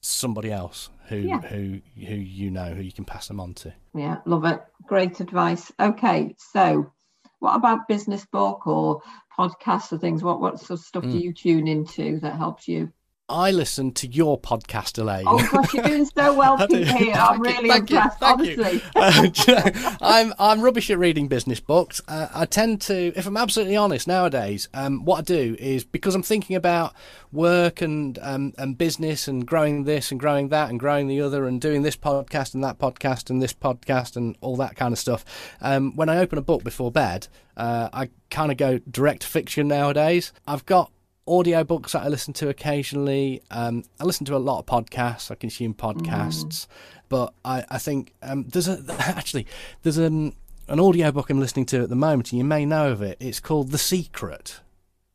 somebody 0.00 0.50
else 0.50 0.88
who 1.08 1.36
who 1.38 1.80
who 2.06 2.14
you 2.14 2.50
know 2.50 2.72
who 2.72 2.82
you 2.82 2.92
can 2.92 3.04
pass 3.04 3.28
them 3.28 3.40
on 3.40 3.54
to. 3.54 3.72
Yeah, 3.94 4.18
love 4.24 4.44
it. 4.44 4.60
Great 4.86 5.20
advice. 5.20 5.70
Okay, 5.78 6.34
so 6.38 6.92
what 7.40 7.56
about 7.56 7.88
business 7.88 8.24
book 8.24 8.66
or 8.66 9.02
podcasts 9.36 9.92
or 9.92 9.98
things? 9.98 10.22
What 10.22 10.40
what 10.40 10.60
sort 10.60 10.78
of 10.78 10.86
stuff 10.86 11.04
mm. 11.04 11.12
do 11.12 11.18
you 11.18 11.32
tune 11.32 11.66
into 11.66 12.20
that 12.20 12.36
helps 12.36 12.68
you? 12.68 12.92
I 13.30 13.52
listen 13.52 13.92
to 13.92 14.08
your 14.08 14.40
podcast, 14.40 14.98
Elaine. 14.98 15.24
Oh 15.24 15.38
gosh, 15.52 15.72
you're 15.72 15.84
doing 15.84 16.04
so 16.04 16.34
well 16.34 16.56
here. 16.68 17.14
I'm 17.14 17.40
really 17.40 17.68
you, 17.68 17.74
impressed, 17.76 18.20
you, 18.20 18.26
honestly. 18.26 18.82
Uh, 18.96 19.96
I'm 20.00 20.34
I'm 20.36 20.60
rubbish 20.60 20.90
at 20.90 20.98
reading 20.98 21.28
business 21.28 21.60
books. 21.60 22.02
Uh, 22.08 22.26
I 22.34 22.44
tend 22.44 22.80
to, 22.82 23.12
if 23.14 23.28
I'm 23.28 23.36
absolutely 23.36 23.76
honest, 23.76 24.08
nowadays, 24.08 24.68
um, 24.74 25.04
what 25.04 25.18
I 25.20 25.22
do 25.22 25.54
is 25.60 25.84
because 25.84 26.16
I'm 26.16 26.24
thinking 26.24 26.56
about 26.56 26.92
work 27.30 27.80
and 27.80 28.18
um, 28.20 28.52
and 28.58 28.76
business 28.76 29.28
and 29.28 29.46
growing 29.46 29.84
this 29.84 30.10
and 30.10 30.18
growing 30.18 30.48
that 30.48 30.68
and 30.68 30.80
growing 30.80 31.06
the 31.06 31.20
other 31.20 31.46
and 31.46 31.60
doing 31.60 31.82
this 31.82 31.96
podcast 31.96 32.54
and 32.54 32.64
that 32.64 32.78
podcast 32.78 33.30
and 33.30 33.40
this 33.40 33.54
podcast 33.54 34.16
and 34.16 34.36
all 34.40 34.56
that 34.56 34.74
kind 34.74 34.92
of 34.92 34.98
stuff. 34.98 35.24
Um, 35.60 35.94
when 35.94 36.08
I 36.08 36.18
open 36.18 36.36
a 36.36 36.42
book 36.42 36.64
before 36.64 36.90
bed, 36.90 37.28
uh, 37.56 37.90
I 37.92 38.10
kind 38.28 38.50
of 38.50 38.58
go 38.58 38.80
direct 38.90 39.22
fiction 39.22 39.68
nowadays. 39.68 40.32
I've 40.48 40.66
got 40.66 40.90
audiobooks 41.30 41.92
that 41.92 42.02
I 42.02 42.08
listen 42.08 42.34
to 42.34 42.48
occasionally. 42.48 43.42
Um, 43.50 43.84
I 44.00 44.04
listen 44.04 44.26
to 44.26 44.36
a 44.36 44.38
lot 44.38 44.58
of 44.58 44.66
podcasts. 44.66 45.30
I 45.30 45.36
consume 45.36 45.72
podcasts, 45.72 46.66
mm. 46.66 46.66
but 47.08 47.32
I, 47.44 47.64
I 47.70 47.78
think 47.78 48.12
um, 48.22 48.44
there's 48.48 48.68
a 48.68 48.82
actually 48.98 49.46
there's 49.82 49.98
an 49.98 50.34
an 50.68 50.80
audiobook 50.80 51.30
I'm 51.30 51.40
listening 51.40 51.66
to 51.66 51.82
at 51.82 51.88
the 51.88 51.96
moment, 51.96 52.32
and 52.32 52.38
you 52.38 52.44
may 52.44 52.66
know 52.66 52.90
of 52.90 53.00
it. 53.00 53.16
It's 53.20 53.40
called 53.40 53.70
The 53.70 53.78
Secret. 53.78 54.60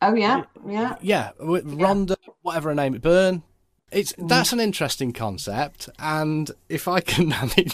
Oh 0.01 0.15
yeah, 0.15 0.43
yeah, 0.67 0.95
yeah. 1.01 1.31
Rhonda, 1.39 2.15
whatever 2.41 2.69
her 2.69 2.75
name, 2.75 2.93
Byrne. 2.93 3.43
It's 3.91 4.13
mm. 4.13 4.27
that's 4.27 4.53
an 4.53 4.59
interesting 4.59 5.11
concept, 5.11 5.89
and 5.99 6.49
if 6.69 6.87
I 6.87 7.01
can, 7.01 7.33
I 7.33 7.49
mean, 7.57 7.69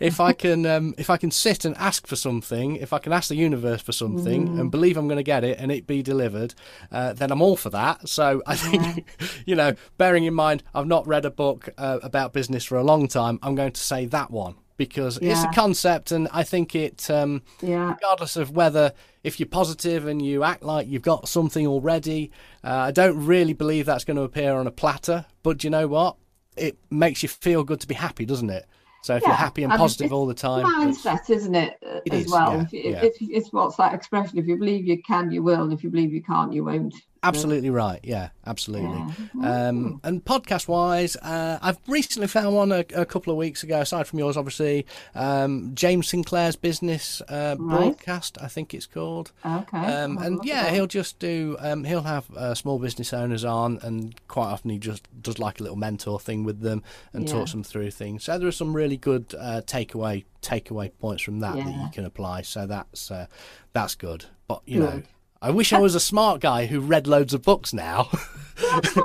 if 0.00 0.20
I 0.20 0.32
can 0.32 0.66
um, 0.66 0.94
if 0.98 1.10
I 1.10 1.16
can 1.16 1.30
sit 1.30 1.64
and 1.64 1.76
ask 1.76 2.06
for 2.06 2.16
something, 2.16 2.76
if 2.76 2.92
I 2.92 2.98
can 2.98 3.12
ask 3.12 3.28
the 3.28 3.36
universe 3.36 3.82
for 3.82 3.92
something 3.92 4.48
mm. 4.48 4.60
and 4.60 4.70
believe 4.70 4.96
I'm 4.96 5.08
going 5.08 5.16
to 5.16 5.22
get 5.22 5.44
it 5.44 5.58
and 5.58 5.70
it 5.70 5.86
be 5.86 6.02
delivered, 6.02 6.54
uh, 6.90 7.12
then 7.12 7.30
I'm 7.30 7.42
all 7.42 7.56
for 7.56 7.70
that. 7.70 8.08
So 8.08 8.42
I 8.46 8.56
think, 8.56 9.06
yeah. 9.20 9.26
you 9.46 9.54
know, 9.54 9.74
bearing 9.98 10.24
in 10.24 10.34
mind 10.34 10.62
I've 10.74 10.86
not 10.86 11.06
read 11.06 11.24
a 11.24 11.30
book 11.30 11.68
uh, 11.78 11.98
about 12.02 12.32
business 12.32 12.64
for 12.64 12.76
a 12.76 12.84
long 12.84 13.08
time, 13.08 13.38
I'm 13.42 13.54
going 13.54 13.72
to 13.72 13.80
say 13.80 14.06
that 14.06 14.30
one 14.30 14.56
because 14.76 15.20
yeah. 15.22 15.32
it's 15.32 15.44
a 15.44 15.48
concept 15.48 16.10
and 16.10 16.28
I 16.32 16.42
think 16.42 16.74
it, 16.74 17.08
um, 17.10 17.42
yeah. 17.60 17.90
regardless 17.90 18.36
of 18.36 18.50
whether 18.50 18.92
if 19.22 19.38
you're 19.38 19.48
positive 19.48 20.06
and 20.06 20.20
you 20.20 20.42
act 20.42 20.62
like 20.62 20.88
you've 20.88 21.02
got 21.02 21.28
something 21.28 21.66
already, 21.66 22.30
uh, 22.64 22.74
I 22.74 22.90
don't 22.90 23.24
really 23.24 23.52
believe 23.52 23.86
that's 23.86 24.04
going 24.04 24.16
to 24.16 24.22
appear 24.22 24.54
on 24.54 24.66
a 24.66 24.72
platter. 24.72 25.26
But 25.42 25.62
you 25.62 25.70
know 25.70 25.86
what? 25.86 26.16
It 26.56 26.78
makes 26.90 27.22
you 27.22 27.28
feel 27.28 27.64
good 27.64 27.80
to 27.80 27.86
be 27.86 27.94
happy, 27.94 28.24
doesn't 28.24 28.50
it? 28.50 28.66
So 29.02 29.16
if 29.16 29.22
yeah, 29.22 29.30
you're 29.30 29.36
happy 29.36 29.64
and 29.64 29.72
positive 29.72 30.12
all 30.12 30.26
the 30.26 30.34
time, 30.34 30.64
mindset, 30.64 31.28
isn't 31.28 31.54
it? 31.54 31.76
It 31.82 32.12
as 32.12 32.24
is, 32.26 32.30
well. 32.30 32.52
Yeah, 32.52 32.62
if, 32.62 32.84
yeah. 32.84 33.02
It's, 33.02 33.18
it's 33.20 33.52
what's 33.52 33.76
that 33.76 33.94
expression? 33.94 34.38
If 34.38 34.46
you 34.46 34.56
believe 34.56 34.86
you 34.86 35.02
can, 35.02 35.32
you 35.32 35.42
will, 35.42 35.64
and 35.64 35.72
if 35.72 35.82
you 35.82 35.90
believe 35.90 36.12
you 36.12 36.22
can't, 36.22 36.52
you 36.52 36.64
won't. 36.64 36.94
Absolutely 37.24 37.70
right. 37.70 38.00
Yeah, 38.02 38.30
absolutely. 38.46 39.00
Um, 39.44 40.00
and 40.02 40.24
podcast 40.24 40.66
wise, 40.66 41.14
uh, 41.16 41.58
I've 41.62 41.78
recently 41.86 42.26
found 42.26 42.56
one 42.56 42.72
a, 42.72 42.84
a, 42.94 43.06
couple 43.06 43.30
of 43.30 43.36
weeks 43.36 43.62
ago. 43.62 43.80
Aside 43.80 44.08
from 44.08 44.18
yours, 44.18 44.36
obviously, 44.36 44.86
um, 45.14 45.70
James 45.74 46.08
Sinclair's 46.08 46.56
business 46.56 47.22
uh, 47.28 47.54
right. 47.58 47.78
broadcast, 47.78 48.38
I 48.40 48.48
think 48.48 48.74
it's 48.74 48.86
called. 48.86 49.30
Okay. 49.46 49.78
Um, 49.78 50.18
and 50.18 50.40
yeah, 50.42 50.70
he'll 50.70 50.88
just 50.88 51.20
do. 51.20 51.56
Um, 51.60 51.84
he'll 51.84 52.02
have 52.02 52.28
uh, 52.32 52.54
small 52.54 52.80
business 52.80 53.12
owners 53.12 53.44
on, 53.44 53.78
and 53.82 54.14
quite 54.26 54.46
often 54.48 54.70
he 54.70 54.78
just 54.78 55.06
does 55.22 55.38
like 55.38 55.60
a 55.60 55.62
little 55.62 55.78
mentor 55.78 56.18
thing 56.18 56.42
with 56.42 56.60
them 56.60 56.82
and 57.12 57.28
yeah. 57.28 57.34
talks 57.34 57.52
them 57.52 57.62
through 57.62 57.92
things. 57.92 58.24
So 58.24 58.36
there 58.36 58.48
are 58.48 58.52
some 58.52 58.74
really 58.74 58.96
good 58.96 59.32
uh, 59.38 59.62
takeaway 59.64 60.24
takeaway 60.42 60.90
points 60.98 61.22
from 61.22 61.38
that 61.38 61.56
yeah. 61.56 61.64
that 61.64 61.76
you 61.76 61.88
can 61.92 62.04
apply. 62.04 62.42
So 62.42 62.66
that's 62.66 63.12
uh, 63.12 63.26
that's 63.72 63.94
good. 63.94 64.24
But 64.48 64.62
you 64.66 64.80
good. 64.80 64.94
know 64.94 65.02
I 65.42 65.50
wish 65.50 65.72
I 65.72 65.80
was 65.80 65.96
a 65.96 66.00
smart 66.00 66.40
guy 66.40 66.66
who 66.66 66.78
read 66.78 67.08
loads 67.08 67.34
of 67.34 67.42
books 67.42 67.72
now. 67.72 68.08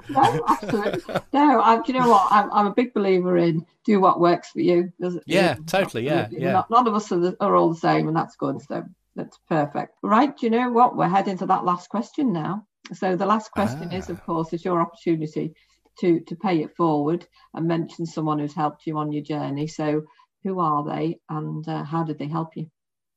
no, 0.09 0.45
absolutely. 0.47 1.15
No, 1.33 1.61
I, 1.61 1.81
do 1.81 1.91
you 1.91 1.99
know 1.99 2.09
what? 2.09 2.27
I'm, 2.29 2.51
I'm 2.53 2.67
a 2.67 2.73
big 2.73 2.93
believer 2.93 3.37
in 3.37 3.65
do 3.85 3.99
what 3.99 4.19
works 4.19 4.51
for 4.51 4.59
you. 4.59 4.93
Yeah, 5.25 5.55
totally. 5.65 6.05
Yeah, 6.05 6.27
yeah. 6.29 6.51
Not, 6.51 6.69
none 6.69 6.87
of 6.87 6.93
us 6.93 7.11
are, 7.11 7.19
the, 7.19 7.37
are 7.39 7.55
all 7.55 7.69
the 7.69 7.79
same, 7.79 8.07
and 8.07 8.15
that's 8.15 8.35
good. 8.35 8.61
So 8.61 8.83
that's 9.15 9.39
perfect. 9.49 9.95
Right. 10.03 10.37
Do 10.37 10.45
you 10.45 10.51
know 10.51 10.69
what? 10.69 10.95
We're 10.95 11.09
heading 11.09 11.39
to 11.39 11.47
that 11.47 11.65
last 11.65 11.89
question 11.89 12.33
now. 12.33 12.67
So 12.93 13.15
the 13.15 13.25
last 13.25 13.51
question 13.51 13.89
ah. 13.91 13.95
is, 13.95 14.09
of 14.09 14.23
course, 14.23 14.53
is 14.53 14.63
your 14.63 14.79
opportunity 14.79 15.55
to 16.01 16.19
to 16.19 16.35
pay 16.35 16.61
it 16.61 16.75
forward 16.75 17.25
and 17.55 17.67
mention 17.67 18.05
someone 18.05 18.37
who's 18.37 18.53
helped 18.53 18.85
you 18.85 18.99
on 18.99 19.11
your 19.11 19.23
journey. 19.23 19.65
So 19.65 20.03
who 20.43 20.59
are 20.59 20.85
they, 20.85 21.19
and 21.29 21.67
uh, 21.67 21.83
how 21.83 22.03
did 22.03 22.19
they 22.19 22.27
help 22.27 22.55
you? 22.55 22.69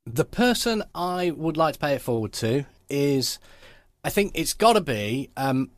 The 0.07 0.25
person 0.25 0.83
I 0.95 1.33
would 1.33 1.59
like 1.59 1.75
to 1.75 1.81
pay 1.81 1.95
it 1.95 2.01
forward 2.01 2.33
to 2.35 2.65
is, 2.91 3.39
I 4.05 4.11
think 4.11 4.33
it's 4.35 4.53
got 4.53 4.75
to 4.75 4.81
be 4.81 5.31
um, 5.37 5.71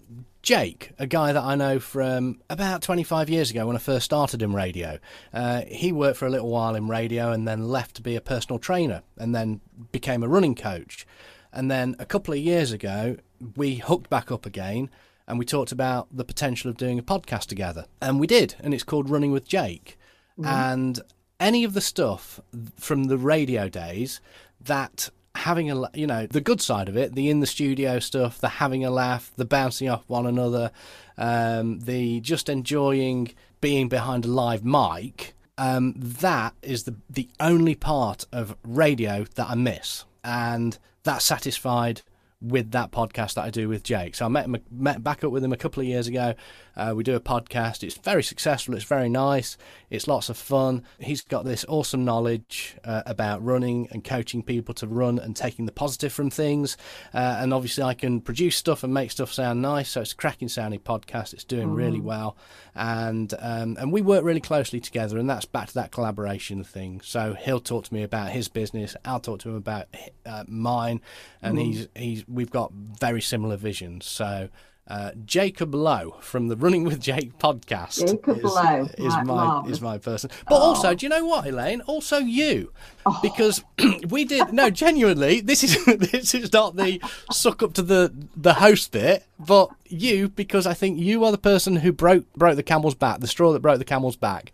Jake, 0.42 0.90
a 0.98 1.06
guy 1.06 1.32
that 1.32 1.42
I 1.42 1.54
know 1.54 1.78
from 1.78 2.40
about 2.50 2.82
25 2.82 3.30
years 3.30 3.50
ago 3.50 3.66
when 3.66 3.76
I 3.76 3.78
first 3.78 4.04
started 4.04 4.42
in 4.42 4.52
radio. 4.52 4.98
Uh, 5.32 5.62
he 5.68 5.92
worked 5.92 6.18
for 6.18 6.26
a 6.26 6.30
little 6.30 6.48
while 6.48 6.74
in 6.74 6.88
radio 6.88 7.30
and 7.30 7.46
then 7.46 7.68
left 7.68 7.94
to 7.96 8.02
be 8.02 8.16
a 8.16 8.20
personal 8.20 8.58
trainer 8.58 9.02
and 9.16 9.34
then 9.34 9.60
became 9.92 10.22
a 10.22 10.28
running 10.28 10.56
coach. 10.56 11.06
And 11.52 11.70
then 11.70 11.94
a 12.00 12.06
couple 12.06 12.34
of 12.34 12.40
years 12.40 12.72
ago, 12.72 13.16
we 13.56 13.76
hooked 13.76 14.10
back 14.10 14.32
up 14.32 14.44
again 14.44 14.90
and 15.28 15.38
we 15.38 15.44
talked 15.44 15.70
about 15.70 16.08
the 16.10 16.24
potential 16.24 16.70
of 16.70 16.76
doing 16.76 16.98
a 16.98 17.02
podcast 17.04 17.46
together. 17.46 17.86
And 18.00 18.18
we 18.18 18.26
did, 18.26 18.56
and 18.60 18.74
it's 18.74 18.82
called 18.82 19.08
Running 19.08 19.30
with 19.30 19.46
Jake. 19.46 19.96
Mm-hmm. 20.38 20.46
And 20.46 21.00
any 21.38 21.62
of 21.62 21.74
the 21.74 21.80
stuff 21.80 22.40
from 22.76 23.04
the 23.04 23.18
radio 23.18 23.68
days 23.68 24.20
that 24.60 25.10
having 25.34 25.70
a 25.70 25.82
you 25.94 26.06
know 26.06 26.26
the 26.26 26.40
good 26.40 26.60
side 26.60 26.88
of 26.88 26.96
it 26.96 27.14
the 27.14 27.30
in 27.30 27.40
the 27.40 27.46
studio 27.46 27.98
stuff 27.98 28.38
the 28.38 28.48
having 28.48 28.84
a 28.84 28.90
laugh 28.90 29.32
the 29.36 29.44
bouncing 29.44 29.88
off 29.88 30.04
one 30.06 30.26
another 30.26 30.70
um, 31.16 31.80
the 31.80 32.20
just 32.20 32.48
enjoying 32.48 33.32
being 33.60 33.88
behind 33.88 34.24
a 34.24 34.28
live 34.28 34.64
mic 34.64 35.34
um, 35.58 35.94
that 35.96 36.54
is 36.62 36.84
the 36.84 36.94
the 37.08 37.28
only 37.40 37.74
part 37.74 38.26
of 38.32 38.56
radio 38.62 39.24
that 39.34 39.48
I 39.48 39.54
miss 39.54 40.04
and 40.22 40.78
that's 41.02 41.24
satisfied 41.24 42.02
with 42.42 42.72
that 42.72 42.90
podcast 42.90 43.34
that 43.34 43.44
I 43.44 43.50
do 43.50 43.68
with 43.68 43.84
Jake. 43.84 44.16
So 44.16 44.24
I 44.24 44.28
met 44.28 44.46
him, 44.46 44.56
met 44.70 45.02
back 45.02 45.22
up 45.22 45.30
with 45.30 45.44
him 45.44 45.52
a 45.52 45.56
couple 45.56 45.80
of 45.80 45.86
years 45.86 46.08
ago. 46.08 46.34
Uh, 46.76 46.92
we 46.96 47.02
do 47.02 47.14
a 47.14 47.20
podcast. 47.20 47.82
It's 47.82 47.96
very 47.96 48.22
successful. 48.22 48.74
It's 48.74 48.84
very 48.84 49.08
nice. 49.08 49.56
It's 49.90 50.08
lots 50.08 50.28
of 50.28 50.36
fun. 50.36 50.84
He's 50.98 51.22
got 51.22 51.44
this 51.44 51.64
awesome 51.68 52.04
knowledge 52.04 52.76
uh, 52.84 53.02
about 53.06 53.44
running 53.44 53.88
and 53.90 54.02
coaching 54.02 54.42
people 54.42 54.74
to 54.74 54.86
run 54.86 55.18
and 55.18 55.36
taking 55.36 55.66
the 55.66 55.72
positive 55.72 56.12
from 56.12 56.30
things. 56.30 56.76
Uh, 57.12 57.36
and 57.40 57.52
obviously, 57.52 57.82
I 57.82 57.94
can 57.94 58.20
produce 58.20 58.56
stuff 58.56 58.82
and 58.82 58.94
make 58.94 59.10
stuff 59.10 59.32
sound 59.32 59.60
nice. 59.60 59.90
So 59.90 60.00
it's 60.00 60.12
a 60.12 60.16
cracking 60.16 60.48
sounding 60.48 60.80
podcast. 60.80 61.34
It's 61.34 61.44
doing 61.44 61.68
mm. 61.68 61.76
really 61.76 62.00
well, 62.00 62.36
and 62.74 63.32
um, 63.38 63.76
and 63.78 63.92
we 63.92 64.00
work 64.00 64.24
really 64.24 64.40
closely 64.40 64.80
together. 64.80 65.18
And 65.18 65.28
that's 65.28 65.44
back 65.44 65.68
to 65.68 65.74
that 65.74 65.90
collaboration 65.90 66.64
thing. 66.64 67.00
So 67.02 67.34
he'll 67.34 67.60
talk 67.60 67.84
to 67.84 67.94
me 67.94 68.02
about 68.02 68.30
his 68.30 68.48
business. 68.48 68.96
I'll 69.04 69.20
talk 69.20 69.40
to 69.40 69.50
him 69.50 69.56
about 69.56 69.86
uh, 70.24 70.44
mine, 70.48 71.00
and 71.42 71.58
mm. 71.58 71.64
he's 71.64 71.88
he's 71.94 72.28
we've 72.28 72.50
got 72.50 72.72
very 72.72 73.20
similar 73.20 73.56
visions. 73.56 74.06
So. 74.06 74.48
Uh, 74.88 75.12
Jacob 75.24 75.74
Lowe 75.76 76.16
from 76.20 76.48
the 76.48 76.56
Running 76.56 76.82
with 76.82 77.00
Jake 77.00 77.38
podcast 77.38 78.04
Jacob 78.04 78.38
is, 78.38 78.42
Lowe. 78.42 78.88
is 78.98 79.14
right, 79.14 79.24
my 79.24 79.62
is 79.68 79.80
my 79.80 79.96
person. 79.96 80.28
But 80.48 80.56
oh. 80.56 80.62
also, 80.62 80.92
do 80.92 81.06
you 81.06 81.10
know 81.10 81.24
what, 81.24 81.46
Elaine? 81.46 81.82
Also 81.82 82.18
you, 82.18 82.72
oh. 83.06 83.18
because 83.22 83.62
we 84.08 84.24
did 84.24 84.52
no 84.52 84.70
genuinely. 84.70 85.40
This 85.40 85.62
is 85.62 85.84
this 85.98 86.34
is 86.34 86.52
not 86.52 86.74
the 86.74 87.00
suck 87.30 87.62
up 87.62 87.74
to 87.74 87.82
the 87.82 88.12
the 88.36 88.54
host 88.54 88.90
bit, 88.90 89.24
but 89.38 89.70
you 89.86 90.30
because 90.30 90.66
I 90.66 90.74
think 90.74 90.98
you 90.98 91.24
are 91.24 91.30
the 91.30 91.38
person 91.38 91.76
who 91.76 91.92
broke 91.92 92.30
broke 92.34 92.56
the 92.56 92.64
camel's 92.64 92.96
back, 92.96 93.20
the 93.20 93.28
straw 93.28 93.52
that 93.52 93.62
broke 93.62 93.78
the 93.78 93.84
camel's 93.84 94.16
back. 94.16 94.52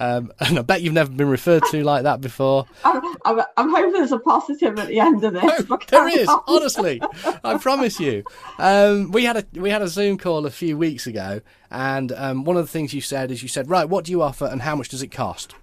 Um, 0.00 0.32
and 0.40 0.58
I 0.58 0.62
bet 0.62 0.82
you've 0.82 0.94
never 0.94 1.10
been 1.10 1.28
referred 1.28 1.62
to 1.70 1.84
like 1.84 2.02
that 2.02 2.20
before. 2.20 2.66
I'm, 2.84 3.02
I'm, 3.24 3.40
I'm 3.56 3.70
hoping 3.70 3.92
there's 3.92 4.12
a 4.12 4.18
positive 4.18 4.78
at 4.78 4.88
the 4.88 4.98
end 4.98 5.22
of 5.22 5.34
this. 5.34 5.68
No, 5.68 5.78
there 5.88 6.08
is, 6.08 6.26
on. 6.26 6.42
honestly. 6.48 7.00
I 7.44 7.58
promise 7.58 8.00
you. 8.00 8.24
Um, 8.58 9.12
we 9.12 9.24
had 9.24 9.36
a 9.36 9.60
we 9.60 9.70
had 9.70 9.82
a 9.82 9.88
Zoom 9.88 10.18
call 10.18 10.46
a 10.46 10.50
few 10.50 10.76
weeks 10.76 11.06
ago, 11.06 11.40
and 11.70 12.10
um, 12.12 12.44
one 12.44 12.56
of 12.56 12.64
the 12.64 12.72
things 12.72 12.92
you 12.94 13.00
said 13.00 13.30
is 13.30 13.42
you 13.42 13.48
said, 13.48 13.68
right, 13.70 13.88
what 13.88 14.04
do 14.06 14.12
you 14.12 14.22
offer, 14.22 14.46
and 14.46 14.62
how 14.62 14.74
much 14.74 14.88
does 14.88 15.02
it 15.02 15.08
cost? 15.08 15.54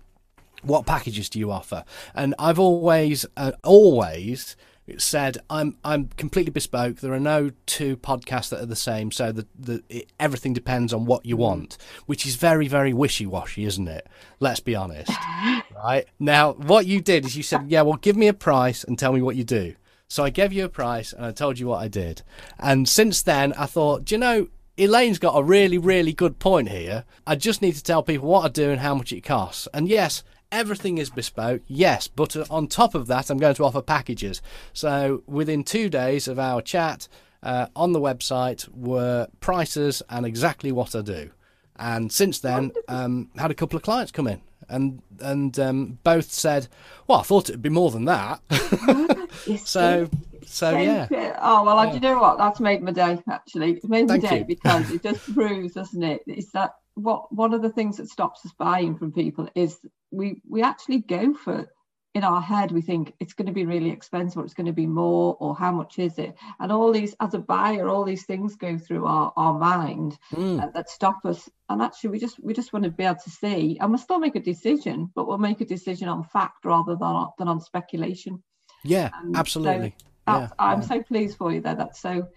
What 0.61 0.85
packages 0.85 1.29
do 1.29 1.39
you 1.39 1.51
offer? 1.51 1.83
And 2.15 2.33
I've 2.39 2.59
always, 2.59 3.25
uh, 3.37 3.51
always 3.63 4.55
said 4.97 5.37
I'm 5.49 5.77
I'm 5.83 6.07
completely 6.17 6.51
bespoke. 6.51 6.97
There 6.97 7.13
are 7.13 7.19
no 7.19 7.51
two 7.65 7.97
podcasts 7.97 8.49
that 8.49 8.61
are 8.61 8.67
the 8.67 8.75
same, 8.75 9.11
so 9.11 9.31
the, 9.31 9.47
the 9.57 9.83
it, 9.89 10.11
everything 10.19 10.53
depends 10.53 10.93
on 10.93 11.05
what 11.05 11.25
you 11.25 11.35
mm. 11.35 11.39
want, 11.39 11.77
which 12.05 12.25
is 12.25 12.35
very 12.35 12.67
very 12.67 12.93
wishy 12.93 13.25
washy, 13.25 13.65
isn't 13.65 13.87
it? 13.87 14.07
Let's 14.39 14.59
be 14.59 14.75
honest. 14.75 15.11
right 15.75 16.05
now, 16.19 16.53
what 16.53 16.85
you 16.85 17.01
did 17.01 17.25
is 17.25 17.35
you 17.35 17.43
said, 17.43 17.65
"Yeah, 17.67 17.81
well, 17.81 17.97
give 17.97 18.15
me 18.15 18.27
a 18.27 18.33
price 18.33 18.83
and 18.83 18.97
tell 18.97 19.13
me 19.13 19.21
what 19.21 19.35
you 19.35 19.43
do." 19.43 19.75
So 20.09 20.23
I 20.23 20.29
gave 20.29 20.53
you 20.53 20.63
a 20.63 20.69
price 20.69 21.11
and 21.11 21.25
I 21.25 21.31
told 21.31 21.59
you 21.59 21.67
what 21.67 21.81
I 21.81 21.89
did. 21.89 22.21
And 22.57 22.87
since 22.87 23.21
then, 23.21 23.51
I 23.53 23.65
thought, 23.65 24.05
do 24.05 24.15
you 24.15 24.19
know, 24.19 24.47
Elaine's 24.77 25.19
got 25.19 25.37
a 25.37 25.43
really, 25.43 25.77
really 25.77 26.13
good 26.13 26.39
point 26.39 26.69
here. 26.69 27.03
I 27.25 27.35
just 27.35 27.61
need 27.61 27.75
to 27.75 27.83
tell 27.83 28.03
people 28.03 28.27
what 28.27 28.45
I 28.45 28.49
do 28.49 28.69
and 28.69 28.79
how 28.79 28.93
much 28.93 29.11
it 29.11 29.21
costs. 29.21 29.67
And 29.73 29.89
yes, 29.89 30.23
Everything 30.51 30.97
is 30.97 31.09
bespoke, 31.09 31.61
yes, 31.67 32.07
but 32.07 32.35
on 32.49 32.67
top 32.67 32.95
of 32.95 33.07
that, 33.07 33.29
I'm 33.29 33.37
going 33.37 33.55
to 33.55 33.65
offer 33.65 33.81
packages. 33.81 34.41
So 34.71 35.23
within 35.27 35.63
two 35.63 35.89
days 35.89 36.27
of 36.27 36.39
our 36.39 36.61
chat 36.61 37.07
uh, 37.43 37.67
on 37.75 37.91
the 37.91 37.99
website 37.99 38.67
were 38.73 39.27
prices 39.39 40.01
and 40.09 40.25
exactly 40.25 40.71
what 40.71 40.95
I 40.95 41.01
do. 41.01 41.31
And 41.77 42.11
since 42.11 42.39
then, 42.39 42.71
um, 42.87 43.29
had 43.37 43.51
a 43.51 43.53
couple 43.53 43.77
of 43.77 43.83
clients 43.83 44.11
come 44.11 44.27
in, 44.27 44.41
and 44.67 45.01
and 45.19 45.57
um, 45.59 45.99
both 46.03 46.31
said, 46.31 46.67
"Well, 47.07 47.19
I 47.19 47.23
thought 47.23 47.49
it'd 47.49 47.61
be 47.61 47.69
more 47.69 47.91
than 47.91 48.05
that." 48.05 48.41
so, 49.65 50.09
so 50.45 50.77
yeah. 50.77 51.07
Oh 51.39 51.63
well, 51.63 51.83
yeah. 51.83 51.89
do 51.89 51.95
you 51.95 52.01
know 52.01 52.19
what? 52.19 52.39
That's 52.39 52.59
made 52.59 52.81
my 52.81 52.91
day. 52.91 53.21
Actually, 53.29 53.73
it's 53.73 53.87
made 53.87 54.07
my 54.07 54.17
day 54.17 54.43
because 54.43 54.89
it 54.91 55.03
just 55.03 55.33
proves, 55.35 55.73
doesn't 55.73 56.01
it? 56.01 56.23
It's 56.25 56.51
that 56.53 56.71
what 56.97 57.31
one 57.31 57.53
of 57.53 57.61
the 57.61 57.69
things 57.69 57.97
that 57.97 58.09
stops 58.09 58.45
us 58.45 58.51
buying 58.57 58.97
from 58.97 59.11
people 59.11 59.47
is 59.53 59.79
we 60.11 60.41
we 60.49 60.63
actually 60.63 60.99
go 60.99 61.33
for 61.33 61.67
in 62.15 62.23
our 62.23 62.41
head 62.41 62.71
we 62.71 62.81
think 62.81 63.13
it's 63.19 63.33
going 63.33 63.45
to 63.45 63.53
be 63.53 63.65
really 63.65 63.91
expensive 63.91 64.39
or 64.39 64.43
it's 64.43 64.55
going 64.55 64.65
to 64.65 64.73
be 64.73 64.87
more 64.87 65.37
or 65.39 65.55
how 65.55 65.71
much 65.71 65.99
is 65.99 66.17
it 66.17 66.35
and 66.59 66.71
all 66.71 66.91
these 66.91 67.15
as 67.19 67.35
a 67.35 67.39
buyer 67.39 67.87
all 67.87 68.03
these 68.03 68.25
things 68.25 68.55
go 68.55 68.79
through 68.79 69.05
our, 69.05 69.31
our 69.37 69.53
mind 69.53 70.17
mm. 70.33 70.59
uh, 70.59 70.67
that 70.73 70.89
stop 70.89 71.19
us 71.25 71.47
and 71.69 71.79
actually 71.79 72.09
we 72.09 72.17
just 72.17 72.43
we 72.43 72.53
just 72.53 72.73
want 72.73 72.83
to 72.83 72.89
be 72.89 73.03
able 73.03 73.19
to 73.23 73.29
see 73.29 73.77
and 73.79 73.91
we'll 73.91 73.99
still 73.99 74.17
make 74.17 74.35
a 74.35 74.39
decision 74.39 75.11
but 75.13 75.27
we'll 75.27 75.37
make 75.37 75.61
a 75.61 75.65
decision 75.65 76.07
on 76.07 76.23
fact 76.23 76.65
rather 76.65 76.95
than, 76.95 77.27
than 77.37 77.47
on 77.47 77.61
speculation 77.61 78.41
yeah 78.83 79.11
absolutely 79.35 79.93
so 79.99 80.33
yeah, 80.33 80.49
i'm 80.57 80.81
yeah. 80.81 80.87
so 80.87 81.03
pleased 81.03 81.37
for 81.37 81.53
you 81.53 81.61
there 81.61 81.75
that's 81.75 81.99
so 81.99 82.27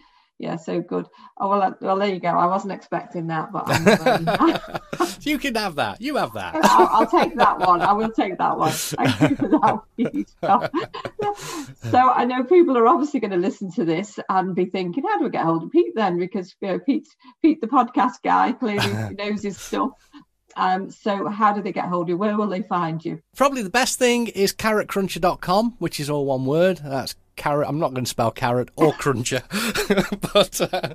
yeah, 0.40 0.56
so 0.56 0.80
good. 0.80 1.06
Oh 1.38 1.50
well, 1.50 1.62
uh, 1.62 1.72
well 1.82 1.98
there 1.98 2.08
you 2.08 2.18
go. 2.18 2.28
I 2.28 2.46
wasn't 2.46 2.72
expecting 2.72 3.26
that, 3.26 3.52
but 3.52 3.66
you 5.26 5.38
can 5.38 5.54
have 5.54 5.74
that. 5.74 6.00
You 6.00 6.16
have 6.16 6.32
that. 6.32 6.54
I'll, 6.62 6.88
I'll, 6.90 7.06
take 7.06 7.36
that 7.36 7.58
one. 7.58 7.82
I 7.82 7.92
will 7.92 8.10
take 8.10 8.38
that 8.38 8.56
one. 8.56 8.72
Thank 8.72 9.20
you 9.20 9.36
for 9.36 9.82
that, 10.40 10.70
so 11.90 11.98
I 11.98 12.24
know 12.24 12.42
people 12.44 12.78
are 12.78 12.86
obviously 12.86 13.20
going 13.20 13.32
to 13.32 13.36
listen 13.36 13.70
to 13.72 13.84
this 13.84 14.18
and 14.30 14.54
be 14.54 14.64
thinking, 14.64 15.04
how 15.04 15.18
do 15.18 15.24
we 15.24 15.30
get 15.30 15.44
hold 15.44 15.62
of 15.62 15.70
Pete 15.70 15.94
then? 15.94 16.18
Because 16.18 16.56
you 16.62 16.68
know, 16.68 16.78
Pete, 16.78 17.06
Pete, 17.42 17.60
the 17.60 17.66
podcast 17.66 18.22
guy, 18.24 18.52
clearly 18.52 19.14
knows 19.14 19.42
his 19.42 19.58
stuff. 19.58 19.90
Um, 20.56 20.90
so 20.90 21.28
how 21.28 21.52
do 21.52 21.60
they 21.60 21.72
get 21.72 21.84
hold 21.84 22.04
of 22.04 22.08
you? 22.08 22.16
Where 22.16 22.36
will 22.36 22.48
they 22.48 22.62
find 22.62 23.04
you? 23.04 23.20
Probably 23.36 23.62
the 23.62 23.70
best 23.70 23.98
thing 23.98 24.28
is 24.28 24.54
carrotcruncher.com, 24.54 25.76
which 25.78 26.00
is 26.00 26.08
all 26.08 26.24
one 26.24 26.46
word. 26.46 26.78
That's 26.82 27.14
carrot. 27.40 27.68
I'm 27.68 27.78
not 27.78 27.94
going 27.94 28.04
to 28.04 28.10
spell 28.10 28.30
carrot 28.30 28.68
or 28.76 28.92
cruncher, 28.92 29.42
but 30.32 30.60
uh, 30.60 30.94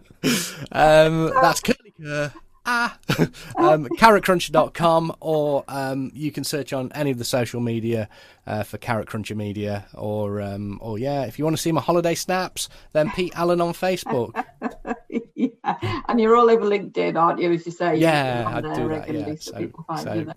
um, 0.71 1.31
that's 1.41 1.59
curly 1.61 1.93
cur 2.01 2.31
ah, 2.65 2.97
um, 3.57 3.87
carrotcruncher.com, 3.97 5.15
or 5.19 5.63
um, 5.67 6.11
you 6.13 6.31
can 6.31 6.43
search 6.43 6.73
on 6.73 6.91
any 6.93 7.11
of 7.11 7.17
the 7.17 7.25
social 7.25 7.61
media 7.61 8.09
uh, 8.47 8.63
for 8.63 8.77
Carrot 8.77 9.07
Cruncher 9.07 9.35
Media, 9.35 9.85
or 9.93 10.41
um, 10.41 10.79
or 10.81 10.97
yeah, 10.97 11.23
if 11.23 11.39
you 11.39 11.45
want 11.45 11.55
to 11.55 11.61
see 11.61 11.71
my 11.71 11.81
holiday 11.81 12.15
snaps, 12.15 12.69
then 12.93 13.11
Pete 13.11 13.33
Allen 13.35 13.61
on 13.61 13.73
Facebook. 13.73 14.43
yeah, 15.35 16.01
and 16.07 16.19
you're 16.19 16.35
all 16.35 16.49
over 16.49 16.63
LinkedIn, 16.63 17.15
aren't 17.15 17.39
you? 17.39 17.51
As 17.51 17.65
you 17.65 17.71
say, 17.71 17.97
yeah, 17.97 18.43
I 18.47 18.61
do 18.61 18.89
that. 18.89 19.13
Yeah, 19.13 19.35
so, 19.39 19.71
so, 19.97 20.33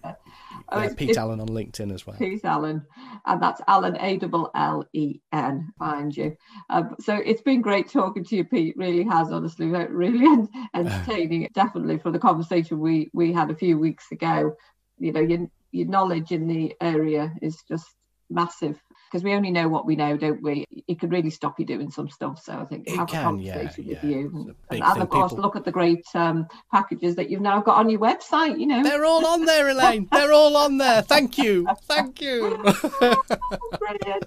Oh, 0.70 0.82
yeah, 0.82 0.92
Pete 0.94 1.16
Allen 1.16 1.40
on 1.40 1.48
LinkedIn 1.48 1.92
as 1.92 2.06
well. 2.06 2.16
Pete 2.18 2.44
Allen, 2.44 2.84
and 3.24 3.42
that's 3.42 3.60
Allen 3.66 3.96
A 3.96 4.18
L 4.22 4.50
L 4.54 4.84
E 4.92 5.20
N. 5.32 5.72
Find 5.78 6.14
you. 6.14 6.36
Um, 6.68 6.94
so 7.00 7.14
it's 7.14 7.40
been 7.40 7.62
great 7.62 7.88
talking 7.88 8.24
to 8.24 8.36
you, 8.36 8.44
Pete. 8.44 8.74
Really 8.76 9.04
has, 9.04 9.32
honestly, 9.32 9.66
really 9.66 10.46
entertaining. 10.74 11.48
Definitely 11.54 11.98
for 11.98 12.10
the 12.10 12.18
conversation 12.18 12.80
we 12.80 13.10
we 13.14 13.32
had 13.32 13.50
a 13.50 13.56
few 13.56 13.78
weeks 13.78 14.12
ago. 14.12 14.56
You 14.98 15.12
know, 15.12 15.20
your 15.20 15.46
your 15.70 15.88
knowledge 15.88 16.32
in 16.32 16.46
the 16.46 16.74
area 16.80 17.32
is 17.40 17.62
just 17.66 17.86
massive 18.30 18.78
because 19.10 19.24
we 19.24 19.32
only 19.32 19.50
know 19.50 19.68
what 19.68 19.86
we 19.86 19.96
know, 19.96 20.16
don't 20.16 20.42
we? 20.42 20.66
It 20.86 21.00
could 21.00 21.10
really 21.10 21.30
stop 21.30 21.58
you 21.58 21.64
doing 21.64 21.90
some 21.90 22.08
stuff. 22.08 22.42
So 22.42 22.52
I 22.52 22.64
think 22.64 22.86
it 22.86 22.96
have 22.96 23.08
can, 23.08 23.20
a 23.20 23.24
conversation 23.24 23.84
yeah, 23.84 23.94
with 23.94 24.04
yeah. 24.04 24.10
you, 24.10 24.54
and, 24.70 24.82
and 24.82 25.02
of 25.02 25.08
course, 25.08 25.32
People... 25.32 25.44
look 25.44 25.56
at 25.56 25.64
the 25.64 25.72
great 25.72 26.04
um, 26.14 26.46
packages 26.72 27.16
that 27.16 27.30
you've 27.30 27.40
now 27.40 27.60
got 27.60 27.78
on 27.78 27.88
your 27.88 28.00
website. 28.00 28.58
You 28.58 28.66
know, 28.66 28.82
they're 28.82 29.04
all 29.04 29.26
on 29.26 29.44
there, 29.44 29.68
Elaine. 29.68 30.08
they're 30.12 30.32
all 30.32 30.56
on 30.56 30.78
there. 30.78 31.02
Thank 31.02 31.38
you, 31.38 31.66
thank 31.84 32.20
you. 32.20 32.40
Brilliant. 33.00 34.24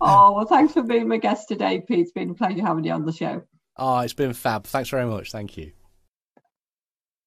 Oh 0.00 0.32
well, 0.32 0.46
thanks 0.46 0.72
for 0.72 0.82
being 0.82 1.08
my 1.08 1.18
guest 1.18 1.48
today, 1.48 1.82
Pete. 1.86 2.00
It's 2.00 2.12
been 2.12 2.30
a 2.30 2.34
pleasure 2.34 2.62
having 2.62 2.84
you 2.84 2.92
on 2.92 3.04
the 3.04 3.12
show. 3.12 3.42
Oh, 3.76 4.00
it's 4.00 4.12
been 4.12 4.32
fab. 4.32 4.64
Thanks 4.64 4.90
very 4.90 5.06
much. 5.06 5.32
Thank 5.32 5.56
you. 5.56 5.72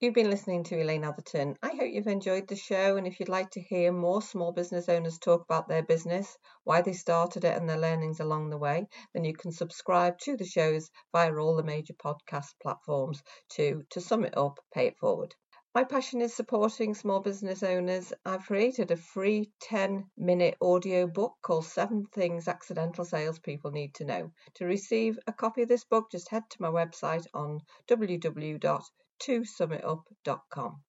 You've 0.05 0.13
been 0.13 0.29
listening 0.29 0.63
to 0.65 0.79
Elaine 0.79 1.03
Atherton. 1.03 1.57
I 1.63 1.69
hope 1.69 1.89
you've 1.91 2.05
enjoyed 2.05 2.47
the 2.47 2.55
show. 2.55 2.95
And 2.95 3.07
if 3.07 3.19
you'd 3.19 3.27
like 3.27 3.49
to 3.49 3.59
hear 3.59 3.91
more 3.91 4.21
small 4.21 4.51
business 4.51 4.87
owners 4.87 5.17
talk 5.17 5.41
about 5.41 5.67
their 5.67 5.81
business, 5.81 6.37
why 6.63 6.83
they 6.83 6.93
started 6.93 7.43
it, 7.43 7.57
and 7.57 7.67
their 7.67 7.79
learnings 7.79 8.19
along 8.19 8.51
the 8.51 8.57
way, 8.59 8.85
then 9.15 9.23
you 9.23 9.33
can 9.33 9.51
subscribe 9.51 10.19
to 10.19 10.37
the 10.37 10.45
shows 10.45 10.91
via 11.11 11.33
all 11.35 11.55
the 11.55 11.63
major 11.63 11.95
podcast 11.95 12.53
platforms 12.61 13.23
to, 13.53 13.83
to 13.89 13.99
sum 13.99 14.23
it 14.23 14.37
up, 14.37 14.59
pay 14.71 14.85
it 14.85 14.97
forward. 14.99 15.33
My 15.73 15.83
passion 15.83 16.21
is 16.21 16.35
supporting 16.35 16.93
small 16.93 17.19
business 17.19 17.63
owners. 17.63 18.13
I've 18.23 18.45
created 18.45 18.91
a 18.91 18.97
free 18.97 19.49
10 19.61 20.11
minute 20.15 20.55
audio 20.61 21.07
book 21.07 21.33
called 21.41 21.65
Seven 21.65 22.05
Things 22.13 22.47
Accidental 22.47 23.05
Salespeople 23.05 23.71
Need 23.71 23.95
to 23.95 24.05
Know. 24.05 24.31
To 24.57 24.65
receive 24.65 25.17
a 25.25 25.33
copy 25.33 25.63
of 25.63 25.67
this 25.67 25.83
book, 25.83 26.11
just 26.11 26.29
head 26.29 26.43
to 26.51 26.61
my 26.61 26.69
website 26.69 27.25
on 27.33 27.61
www 27.87 28.83
to 29.21 29.41
summitup.com. 29.41 30.81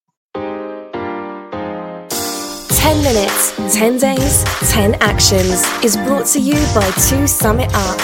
10 2.86 3.02
minutes, 3.02 3.52
10 3.74 3.98
days, 3.98 4.44
10 4.70 4.94
actions 5.00 5.64
is 5.82 5.96
brought 5.96 6.24
to 6.26 6.38
you 6.38 6.54
by 6.72 6.88
2 7.08 7.26
Sum 7.26 7.58
It 7.58 7.68
Up. 7.74 7.98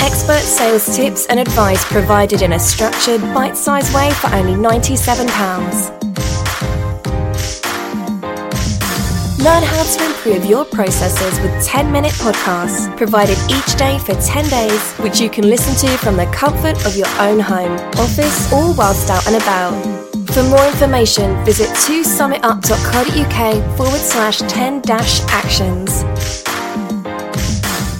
Expert 0.00 0.40
sales 0.40 0.96
tips 0.96 1.26
and 1.26 1.38
advice 1.38 1.84
provided 1.84 2.42
in 2.42 2.54
a 2.54 2.58
structured, 2.58 3.20
bite 3.32 3.56
sized 3.56 3.94
way 3.94 4.10
for 4.14 4.34
only 4.34 4.54
£97. 4.54 6.03
Learn 9.44 9.62
how 9.62 9.82
to 9.82 10.06
improve 10.06 10.46
your 10.46 10.64
processes 10.64 11.38
with 11.40 11.66
10 11.66 11.92
minute 11.92 12.12
podcasts 12.12 12.96
provided 12.96 13.36
each 13.50 13.76
day 13.76 13.98
for 13.98 14.14
10 14.14 14.48
days, 14.48 14.92
which 14.94 15.20
you 15.20 15.28
can 15.28 15.50
listen 15.50 15.74
to 15.86 15.98
from 15.98 16.16
the 16.16 16.24
comfort 16.28 16.82
of 16.86 16.96
your 16.96 17.08
own 17.18 17.40
home, 17.40 17.72
office, 17.98 18.50
or 18.50 18.72
whilst 18.74 19.10
out 19.10 19.26
and 19.26 19.36
about. 19.36 19.74
For 20.32 20.42
more 20.44 20.66
information, 20.66 21.44
visit 21.44 21.68
2summitup.co.uk 21.68 23.76
forward 23.76 24.00
slash 24.00 24.38
10 24.38 24.80
dash 24.80 25.20
actions. 25.28 26.02